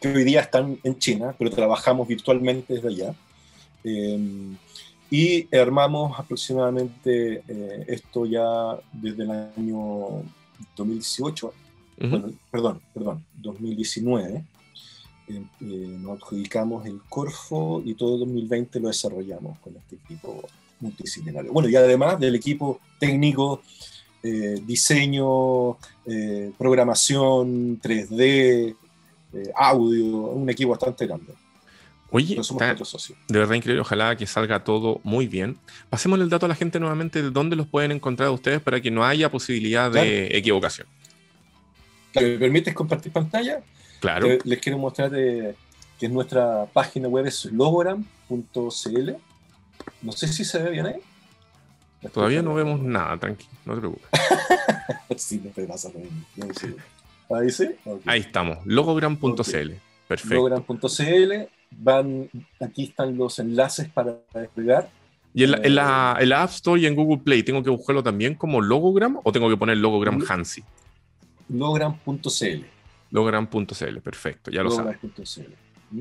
[0.00, 3.14] que hoy día están en China, pero trabajamos virtualmente desde allá.
[5.10, 7.42] Y armamos aproximadamente
[7.86, 10.22] esto ya desde el año
[10.76, 11.52] 2018
[12.50, 14.44] perdón, perdón, 2019,
[15.28, 20.42] eh, eh, nos adjudicamos el Corfo y todo 2020 lo desarrollamos con este equipo
[20.80, 21.52] multidisciplinario.
[21.52, 23.62] Bueno, y además del equipo técnico,
[24.22, 25.76] eh, diseño,
[26.56, 28.74] programación, 3D,
[29.54, 31.34] audio, un equipo bastante grande.
[32.10, 35.58] Oye, de verdad increíble, ojalá que salga todo muy bien.
[35.90, 38.90] Pasemos el dato a la gente nuevamente de dónde los pueden encontrar ustedes para que
[38.90, 40.86] no haya posibilidad de equivocación.
[42.14, 43.60] ¿Me permites compartir pantalla?
[44.00, 44.26] Claro.
[44.44, 45.54] Les, quiero mostrar eh,
[46.00, 49.10] que nuestra página web es logogram.cl.
[50.00, 51.00] No sé si se ve bien ahí.
[52.12, 54.08] Todavía no vemos nada, tranquilo, no te preocupes.
[55.16, 55.90] sí, no te pasa
[57.30, 57.68] Ahí sí.
[58.06, 59.72] Ahí estamos, logogram.cl.
[60.06, 60.34] Perfecto.
[60.34, 61.57] Logogram.cl.
[61.70, 62.28] Van,
[62.60, 64.90] aquí están los enlaces para despegar.
[65.34, 67.70] ¿Y en la, en, la, en la, App Store y en Google Play tengo que
[67.70, 70.64] buscarlo también como Logogram o tengo que poner Logogram Hansi?
[71.48, 72.64] logram.cl.
[73.10, 74.98] Logram.cl, perfecto, ya lo sabes.
[75.90, 76.00] ¿Mm?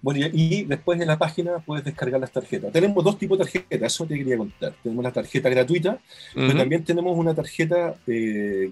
[0.00, 2.72] Bueno, y, después en la página puedes descargar las tarjetas.
[2.72, 4.74] Tenemos dos tipos de tarjetas, eso te quería contar.
[4.82, 5.98] Tenemos la tarjeta gratuita,
[6.34, 8.70] pero también tenemos una tarjeta eh,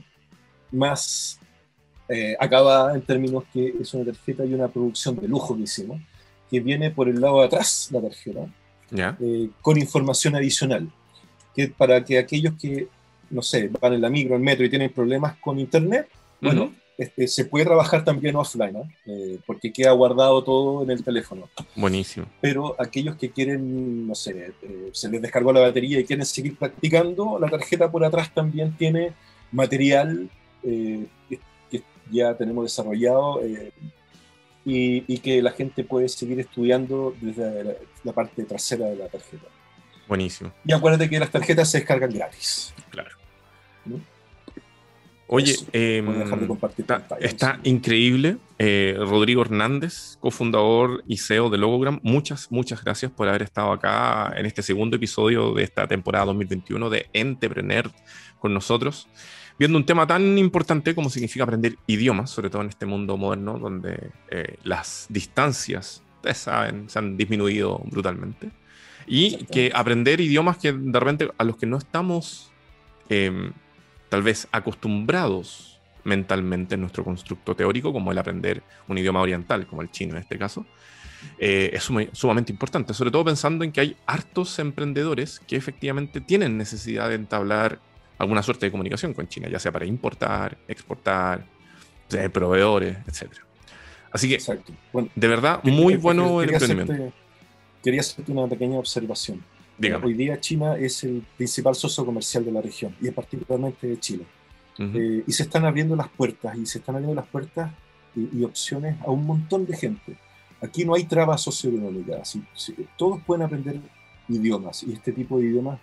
[0.71, 1.41] más
[2.09, 6.01] eh, acabada en términos que es una tarjeta y una producción de lujo que hicimos,
[6.53, 8.47] que viene por el lado de atrás, la tarjeta,
[9.19, 10.89] eh, con información adicional,
[11.57, 12.87] que para que aquellos que
[13.33, 16.07] no sé, van en la micro, en metro y tienen problemas con internet,
[16.41, 18.89] bueno, este, se puede trabajar también offline, ¿no?
[19.07, 21.49] Eh, porque queda guardado todo en el teléfono.
[21.75, 22.27] Buenísimo.
[22.41, 26.57] Pero aquellos que quieren, no sé, eh, se les descargó la batería y quieren seguir
[26.57, 29.13] practicando, la tarjeta por atrás también tiene
[29.51, 30.29] material
[30.63, 31.41] eh, que,
[32.11, 33.41] ya tenemos desarrollado
[34.65, 39.47] y, que la gente puede seguir estudiando desde la parte trasera de la tarjeta.
[40.09, 40.53] Buenísimo.
[40.65, 42.75] Y acuérdate que las tarjetas se descargan gratis.
[42.91, 43.11] Claro.
[45.35, 46.07] Oye, em,
[47.21, 48.37] está, increíble.
[48.59, 54.35] Eh, Rodrigo Hernández, cofundador y CEO de Logogram, muchas, muchas gracias por haber estado acá
[54.37, 57.91] en este segundo episodio de esta temporada 2021 de Entrepreneur
[58.41, 59.09] con nosotros,
[59.59, 63.59] viendo un tema tan importante como significa aprender idiomas, sobre todo en este mundo moderno
[63.59, 68.51] donde eh, las distancias, ustedes saben, se han disminuido brutalmente.
[69.07, 72.53] Y que aprender idiomas que de repente a los que no estamos
[73.09, 73.53] em,
[74.09, 79.83] tal vez acostumbrados mentalmente en nuestro constructo teórico, como el aprender un idioma oriental, como
[79.83, 80.67] el chino en este caso,
[81.39, 86.59] eh, es sumamente importante, sobre todo pensando en que hay hartos emprendedores que efectivamente tienen
[86.59, 87.81] necesidad de entablar
[88.23, 91.45] alguna suerte de comunicación con China, ya sea para importar, exportar,
[92.33, 93.33] proveedores, etc.
[94.13, 94.39] Así que,
[95.15, 97.13] de verdad, muy bueno el emprendimiento.
[97.83, 99.43] quería hacerte una pequeña observación.
[100.03, 104.25] Hoy día China es el principal socio comercial de la región y particularmente de Chile.
[104.79, 107.73] Eh, y se están abriendo las puertas y se están abriendo las puertas
[108.15, 110.17] y, opciones a un montón de gente.
[110.61, 112.39] Aquí no hay trabas socioeconómicas.
[112.97, 113.81] todos pueden aprender
[114.29, 115.81] idiomas y este tipo de idiomas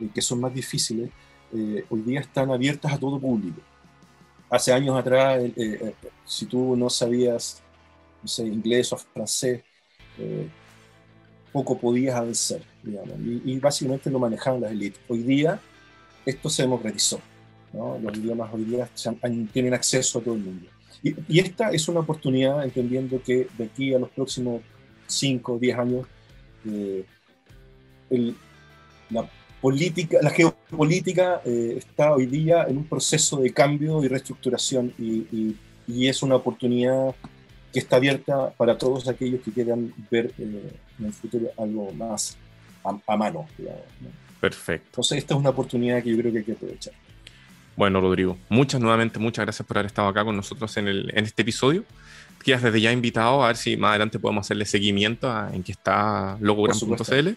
[0.00, 1.10] eh, que son más difíciles
[1.52, 3.60] eh, hoy día están abiertas a todo público.
[4.50, 5.42] Hace años atrás,
[6.26, 7.62] si tú no sabías
[8.20, 9.62] no sé, inglés o francés,
[11.52, 15.00] poco podías avanzar, digamos, y, básicamente lo manejaban las élites.
[15.08, 15.60] Hoy día
[16.24, 17.20] esto se democratizó,
[17.72, 17.98] ¿no?
[17.98, 18.88] los idiomas hoy día
[19.52, 20.68] tienen acceso a todo el mundo.
[21.02, 24.62] Y, esta es una oportunidad, entendiendo que de aquí a los próximos
[25.06, 26.06] 5 o 10 años,
[26.66, 27.04] eh,
[29.10, 29.28] la
[29.62, 35.56] política, la geopolítica eh, está hoy día en un proceso de cambio y reestructuración y,
[35.86, 37.14] y es una oportunidad
[37.72, 42.36] que está abierta para todos aquellos que quieran ver eh, en el futuro algo más
[42.84, 43.46] a, mano.
[44.40, 44.86] Perfecto.
[44.88, 46.92] Entonces esta es una oportunidad que yo creo que hay que aprovechar.
[47.74, 51.24] Bueno, Rodrigo, muchas nuevamente, muchas gracias por haber estado acá con nosotros en, el, en
[51.24, 51.84] este episodio.
[52.44, 55.72] Quedas desde ya invitado a ver si más adelante podemos hacerle seguimiento a, en que
[55.72, 57.28] está logogram.cl.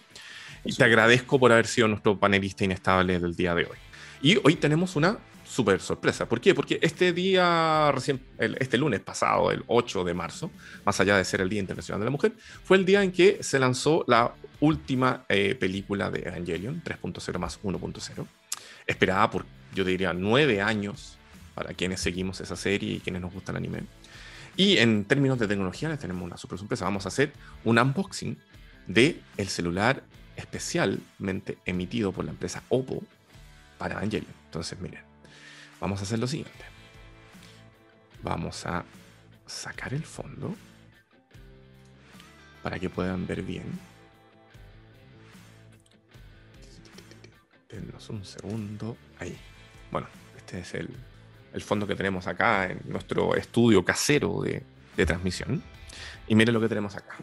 [0.66, 3.78] Y te agradezco por haber sido nuestro panelista inestable del día de hoy.
[4.22, 6.28] Y hoy tenemos una súper sorpresa.
[6.28, 6.56] ¿Por qué?
[6.56, 10.50] Porque este día, recién, este lunes pasado, el 8 de marzo,
[10.84, 13.44] más allá de ser el Día Internacional de la Mujer, fue el día en que
[13.44, 18.26] se lanzó la última eh, película de Evangelion, 3.0 más 1.0,
[18.88, 21.18] esperada por, yo diría, nueve años
[21.54, 23.84] para quienes seguimos esa serie y quienes nos gusta el anime.
[24.58, 26.86] Y en términos de tecnología les tenemos una super sorpresa.
[26.86, 27.32] Vamos a hacer
[27.64, 28.38] un unboxing
[28.88, 30.04] de el celular
[30.36, 33.04] especialmente emitido por la empresa Oppo
[33.78, 34.34] para Evangelion.
[34.46, 35.02] Entonces, miren,
[35.80, 36.66] Vamos a hacer lo siguiente.
[38.24, 38.84] Vamos a
[39.46, 40.56] sacar el fondo
[42.64, 43.66] para que puedan ver bien.
[47.70, 48.98] Denos un segundo.
[49.20, 49.38] Ahí.
[49.92, 50.08] Bueno,
[50.38, 50.90] este es el,
[51.62, 54.64] fondo que tenemos acá en nuestro estudio casero de,
[54.96, 55.62] de transmisión.
[56.28, 57.16] Y miren lo que tenemos acá.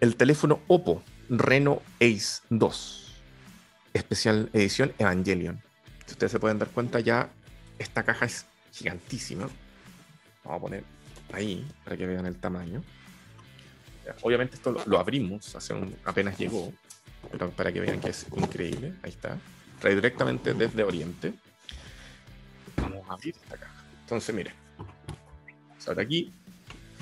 [0.00, 3.08] El teléfono Oppo Reno Ace 2
[3.92, 5.60] especial edición Evangelion.
[6.06, 7.30] Si ustedes se pueden dar cuenta ya,
[7.78, 9.48] esta caja es gigantísima.
[10.44, 10.84] Vamos a poner
[11.32, 12.82] ahí para que vean el tamaño.
[14.22, 15.74] Obviamente esto lo, abrimos, hace
[16.04, 16.72] apenas llegó,
[17.30, 18.94] pero para que vean que es increíble.
[19.02, 19.36] Ahí está.
[19.80, 21.34] Trae directamente desde Oriente.
[22.76, 23.84] Vamos a abrir esta caja.
[24.00, 24.54] Entonces, miren.
[25.86, 26.32] Ahora aquí,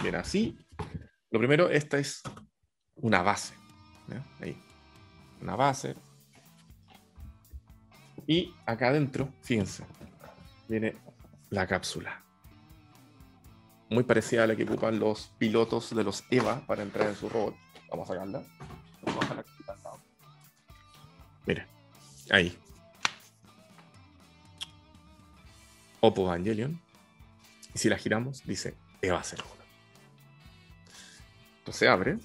[0.00, 0.56] viene así.
[1.30, 2.22] Lo primero, esta es
[2.96, 3.54] una base.
[4.40, 4.56] Ahí.
[5.40, 5.94] Una base
[8.26, 9.84] y acá adentro, fíjense,
[10.68, 10.96] viene
[11.50, 12.22] la cápsula.
[13.88, 17.28] Muy parecida a la que ocupan los pilotos de los EVA para entrar en su
[17.28, 17.54] robot.
[17.88, 18.42] Vamos a sacarla.
[19.02, 19.44] Vamos a
[21.46, 21.66] Mire,
[22.30, 22.58] ahí.
[26.00, 26.80] Oppo Evangelion.
[27.72, 29.44] Y si la giramos, dice EVA 01.
[31.58, 32.18] Entonces abre.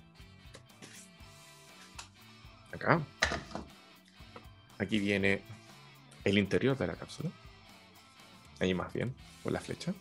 [2.73, 3.01] Acá.
[4.77, 5.41] Aquí viene
[6.23, 7.29] el interior de la cápsula.
[8.59, 9.93] Ahí más bien, con la flecha.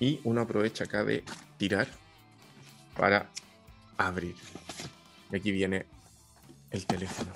[0.00, 1.24] Y uno aprovecha acá de
[1.56, 1.88] tirar
[2.96, 3.30] para
[3.96, 4.36] abrir.
[5.30, 5.86] Y aquí viene
[6.70, 7.32] el teléfono.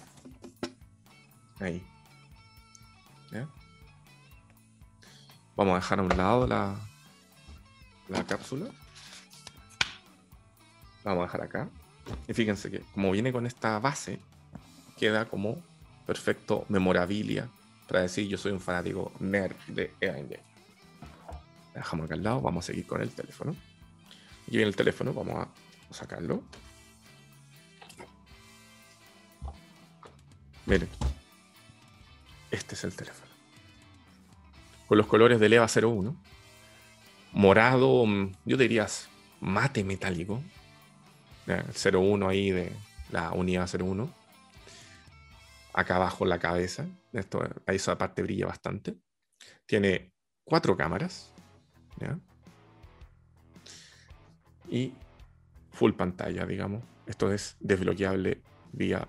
[1.60, 1.84] Ahí.
[5.56, 6.76] Vamos a dejar a un lado la,
[8.08, 8.70] la cápsula.
[11.02, 11.68] Vamos a dejar acá.
[12.26, 14.18] Y fíjense que como viene con esta base,
[14.96, 15.62] queda como
[16.06, 17.48] perfecto memorabilia
[17.86, 20.40] para decir yo soy un fanático nerd de Evangelion.
[21.74, 23.54] Dejamos acá al lado, vamos a seguir con el teléfono.
[24.42, 26.42] Aquí viene el teléfono, vamos a sacarlo.
[30.66, 30.88] Miren,
[32.50, 33.30] este es el teléfono.
[34.86, 36.16] Con los colores del EVA 01.
[37.32, 38.04] Morado,
[38.44, 38.86] yo diría
[39.40, 40.42] mate metálico.
[41.48, 42.72] El 01 ahí de
[43.10, 44.18] la unidad 01
[45.78, 46.86] acá abajo la cabeza.
[47.12, 48.98] Esto, ahí esa parte brilla bastante.
[49.64, 50.12] Tiene
[50.44, 51.32] cuatro cámaras.
[54.68, 54.92] Y
[55.70, 56.82] full pantalla, digamos.
[57.06, 58.42] Esto es desbloqueable
[58.72, 59.06] vía...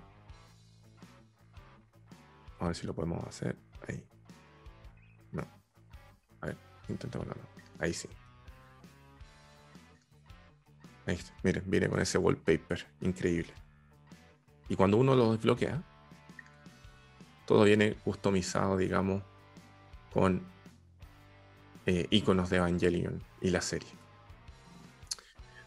[2.60, 3.56] A ver si lo podemos hacer.
[3.88, 4.04] Ahí.
[5.32, 5.42] No.
[6.40, 6.56] A ver,
[6.88, 7.26] intentamos
[7.78, 8.08] Ahí sí.
[11.06, 12.86] Ahí Miren, viene con ese wallpaper.
[13.00, 13.52] Increíble.
[14.68, 15.82] Y cuando uno lo desbloquea,
[17.46, 19.22] todo viene customizado, digamos,
[20.12, 20.42] con
[21.86, 23.88] eh, iconos de Evangelion y la serie.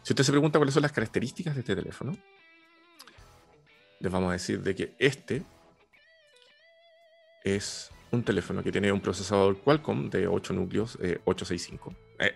[0.02, 2.16] Si usted se pregunta cuáles son las características de este teléfono,
[4.00, 5.42] les vamos a decir de que este
[7.42, 11.94] es un teléfono que tiene un procesador Qualcomm de 8 núcleos 865.
[12.18, 12.34] Eh, eh,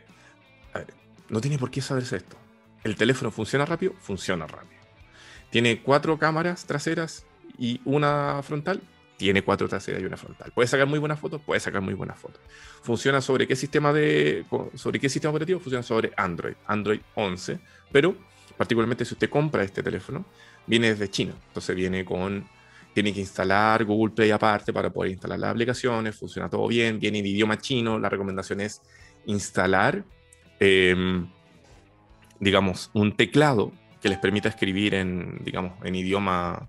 [0.75, 0.95] a ver,
[1.29, 2.37] no tiene por qué saberse esto.
[2.85, 4.81] El teléfono funciona rápido, funciona rápido.
[5.51, 7.27] Tiene cuatro cámaras traseras
[7.59, 8.81] y una frontal,
[9.17, 10.53] tiene cuatro traseras y una frontal.
[10.53, 12.41] Puede sacar muy buenas fotos, puede sacar muy buenas fotos.
[12.83, 15.59] Funciona sobre qué sistema de sobre qué sistema operativo?
[15.59, 17.59] Funciona sobre Android, Android 11,
[17.91, 18.15] pero
[18.57, 20.25] particularmente si usted compra este teléfono,
[20.67, 21.35] viene desde China.
[21.49, 22.47] Entonces viene con
[22.95, 27.21] tiene que instalar Google Play aparte para poder instalar las aplicaciones, funciona todo bien, viene
[27.21, 28.83] en idioma chino, la recomendación es
[29.27, 30.05] instalar,
[30.59, 31.31] em,
[32.41, 36.69] digamos, un teclado que les permita escribir en, digamos, en idioma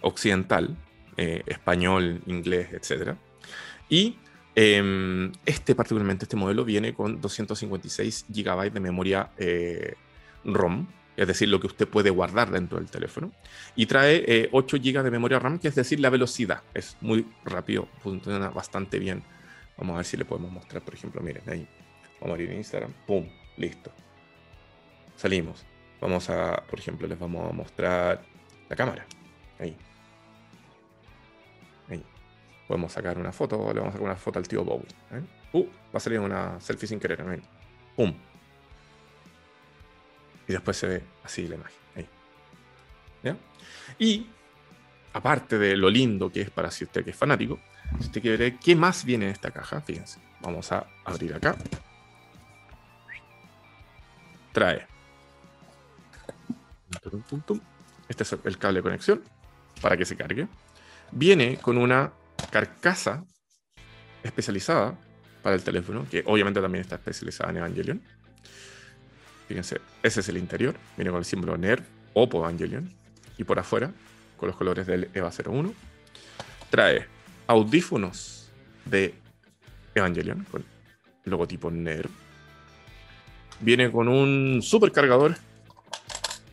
[0.00, 0.76] occidental,
[1.16, 3.16] eh, español, inglés, etc.
[3.88, 4.16] Y
[4.54, 9.94] em, este, particularmente este modelo, viene con 256 GB de memoria eh,
[10.44, 13.32] ROM, es decir, lo que usted puede guardar dentro del teléfono.
[13.74, 16.62] Y trae 8 eh, GB de memoria RAM, que es decir, la velocidad.
[16.74, 19.24] Es muy rápido, funciona bastante bien.
[19.76, 21.66] Vamos a ver si le podemos mostrar, por ejemplo, miren ahí.
[22.20, 23.28] Vamos a abrir Instagram, ¡pum!
[23.56, 23.92] Listo.
[25.18, 25.66] Salimos.
[26.00, 28.22] Vamos a, por ejemplo, les vamos a mostrar
[28.68, 29.04] la cámara.
[29.58, 29.76] Ahí.
[31.90, 32.02] Ahí.
[32.66, 34.86] Podemos sacar una foto, le vamos a sacar una foto al tío Bowie.
[35.12, 35.22] ¿eh?
[35.52, 37.42] Uh, va a salir una selfie sin querer.
[37.96, 38.14] ¡Pum!
[40.48, 41.76] y después se ve así la imagen.
[41.94, 42.08] Ahí.
[43.98, 44.26] Y
[45.12, 47.58] aparte de lo lindo que es para si usted que es fanático,
[47.98, 51.56] si usted quiere ver qué más viene en esta caja, fíjense, vamos a abrir acá.
[54.52, 54.86] Trae.
[58.08, 59.22] Este es el cable de conexión
[59.80, 60.48] para que se cargue.
[61.10, 62.12] Viene con una
[62.50, 63.24] carcasa
[64.22, 64.98] especializada
[65.42, 68.02] para el teléfono, que obviamente también está especializada en Evangelion
[69.48, 70.76] Fíjense, ese es el interior.
[70.96, 71.82] Viene con el símbolo NER,
[72.12, 72.92] Oppo Evangelion.
[73.38, 73.92] Y por afuera,
[74.36, 75.72] con los colores del EVA 01.
[76.68, 77.06] Trae
[77.46, 78.50] audífonos
[78.84, 79.14] de
[79.94, 80.64] Evangelion, con
[81.24, 82.08] logotipo NER.
[83.60, 85.36] Viene con un supercargador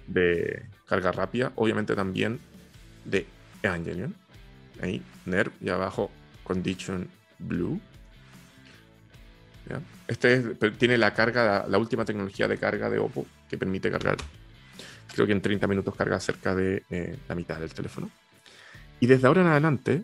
[0.07, 2.39] de carga rápida, obviamente también
[3.03, 3.25] de
[3.61, 4.15] Evangelion.
[4.81, 6.11] Ahí, NER, y abajo
[6.43, 7.07] Condition
[7.39, 7.79] Blue.
[10.07, 10.41] Este
[10.77, 14.17] tiene la carga, la, última tecnología de carga de Oppo que permite cargar,
[15.11, 18.11] creo que en 30 minutos carga cerca de eh, la mitad del teléfono.
[18.99, 20.03] Y desde ahora en adelante,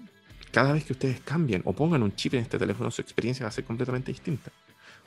[0.51, 3.49] cada vez que ustedes cambien o pongan un chip en este teléfono, su experiencia va
[3.49, 4.51] a ser completamente distinta.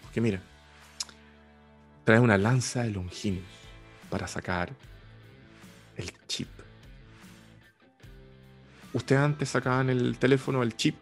[0.00, 0.40] Porque mira,
[2.04, 3.63] trae una lanza de Longinus
[4.10, 4.72] para sacar
[5.96, 6.48] el chip.
[8.92, 10.96] Ustedes antes sacaban el teléfono, el chip,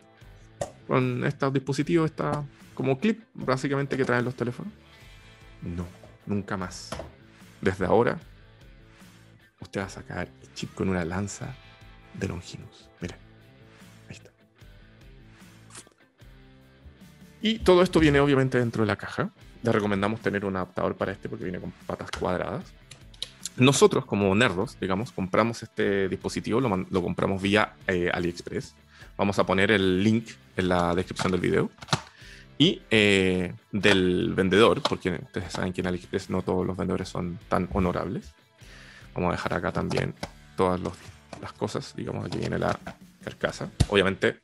[0.87, 2.45] con estos dispositivos, esta
[2.75, 4.73] como clip básicamente que traen los teléfonos.
[5.61, 5.87] No,
[6.27, 6.91] nunca más.
[7.61, 8.19] Desde ahora,
[9.61, 11.55] usted va a sacar el chip con una lanza
[12.15, 12.89] de Longinus.
[13.01, 13.17] Mira,
[14.09, 14.31] ahí está.
[17.41, 19.31] Y todo esto viene obviamente dentro de la caja.
[19.63, 22.73] Le recomendamos tener un adaptador para este porque viene con patas cuadradas.
[23.57, 28.75] Nosotros, como nerdos, digamos, compramos este dispositivo, lo, compramos vía eh, AliExpress.
[29.17, 31.71] Vamos a poner el link en la descripción del video
[32.57, 37.39] y eh, del vendedor, porque ustedes saben que en AliExpress no todos los vendedores son
[37.49, 38.33] tan honorables.
[39.15, 40.15] Vamos a dejar acá también
[40.57, 40.81] todas
[41.41, 41.95] las cosas.
[41.95, 42.79] Digamos, aquí viene la
[43.23, 43.71] carcasa.
[43.89, 44.41] Obviamente,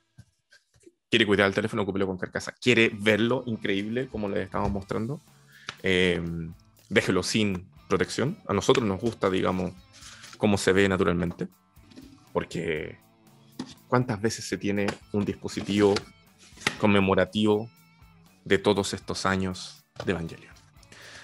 [1.08, 2.52] quiere cuidar el teléfono, ocúpelo con carcasa.
[2.60, 5.22] Quiere verlo increíble, como les estamos mostrando.
[5.82, 6.20] Eh,
[6.90, 8.38] déjelo sin protección.
[8.46, 9.72] A nosotros nos gusta, digamos,
[10.36, 11.48] cómo se ve naturalmente.
[12.32, 12.98] Porque,
[13.88, 15.94] ¿cuántas veces se tiene un dispositivo
[16.78, 17.70] conmemorativo
[18.44, 20.52] de todos estos años de Evangelion.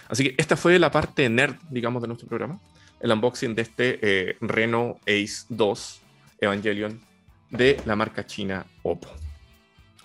[0.08, 2.60] Así que esta fue la parte nerd, digamos, de nuestro programa.
[3.00, 6.00] El unboxing de este eh, Reno Ace 2
[6.40, 7.00] Evangelion
[7.50, 9.08] de la marca china Oppo.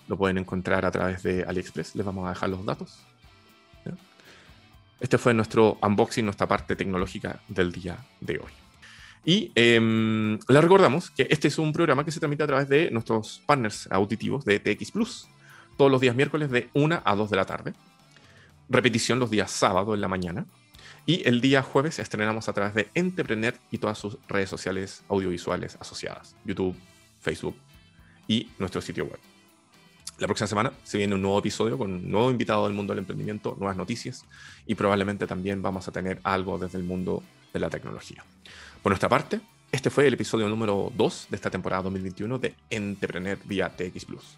[0.08, 1.94] Lo pueden encontrar a través de AliExpress.
[1.94, 2.98] Les vamos a dejar los datos.
[5.00, 8.52] Este fue nuestro unboxing, nuestra parte tecnológica del día de hoy.
[9.24, 12.90] Y eh, les recordamos que este es un programa que se transmite a través de
[12.90, 15.28] nuestros partners auditivos de TX Plus
[15.76, 17.72] todos los días miércoles de 1 a 2 de la tarde.
[18.68, 20.46] Repetición los días sábado en la mañana.
[21.06, 25.76] Y el día jueves estrenamos a través de Entrepreneur y todas sus redes sociales audiovisuales
[25.80, 26.76] asociadas, YouTube,
[27.20, 27.56] Facebook
[28.28, 29.29] y nuestro sitio web.
[30.20, 32.98] La próxima semana se viene un nuevo episodio con un nuevo invitado del mundo del
[32.98, 34.26] emprendimiento, nuevas noticias
[34.66, 37.22] y probablemente también vamos a tener algo desde el mundo
[37.54, 38.22] de la tecnología.
[38.82, 39.40] Por nuestra parte,
[39.72, 44.36] este fue el episodio número 2 de esta temporada 2021 de Entrepreneur vía TX Plus.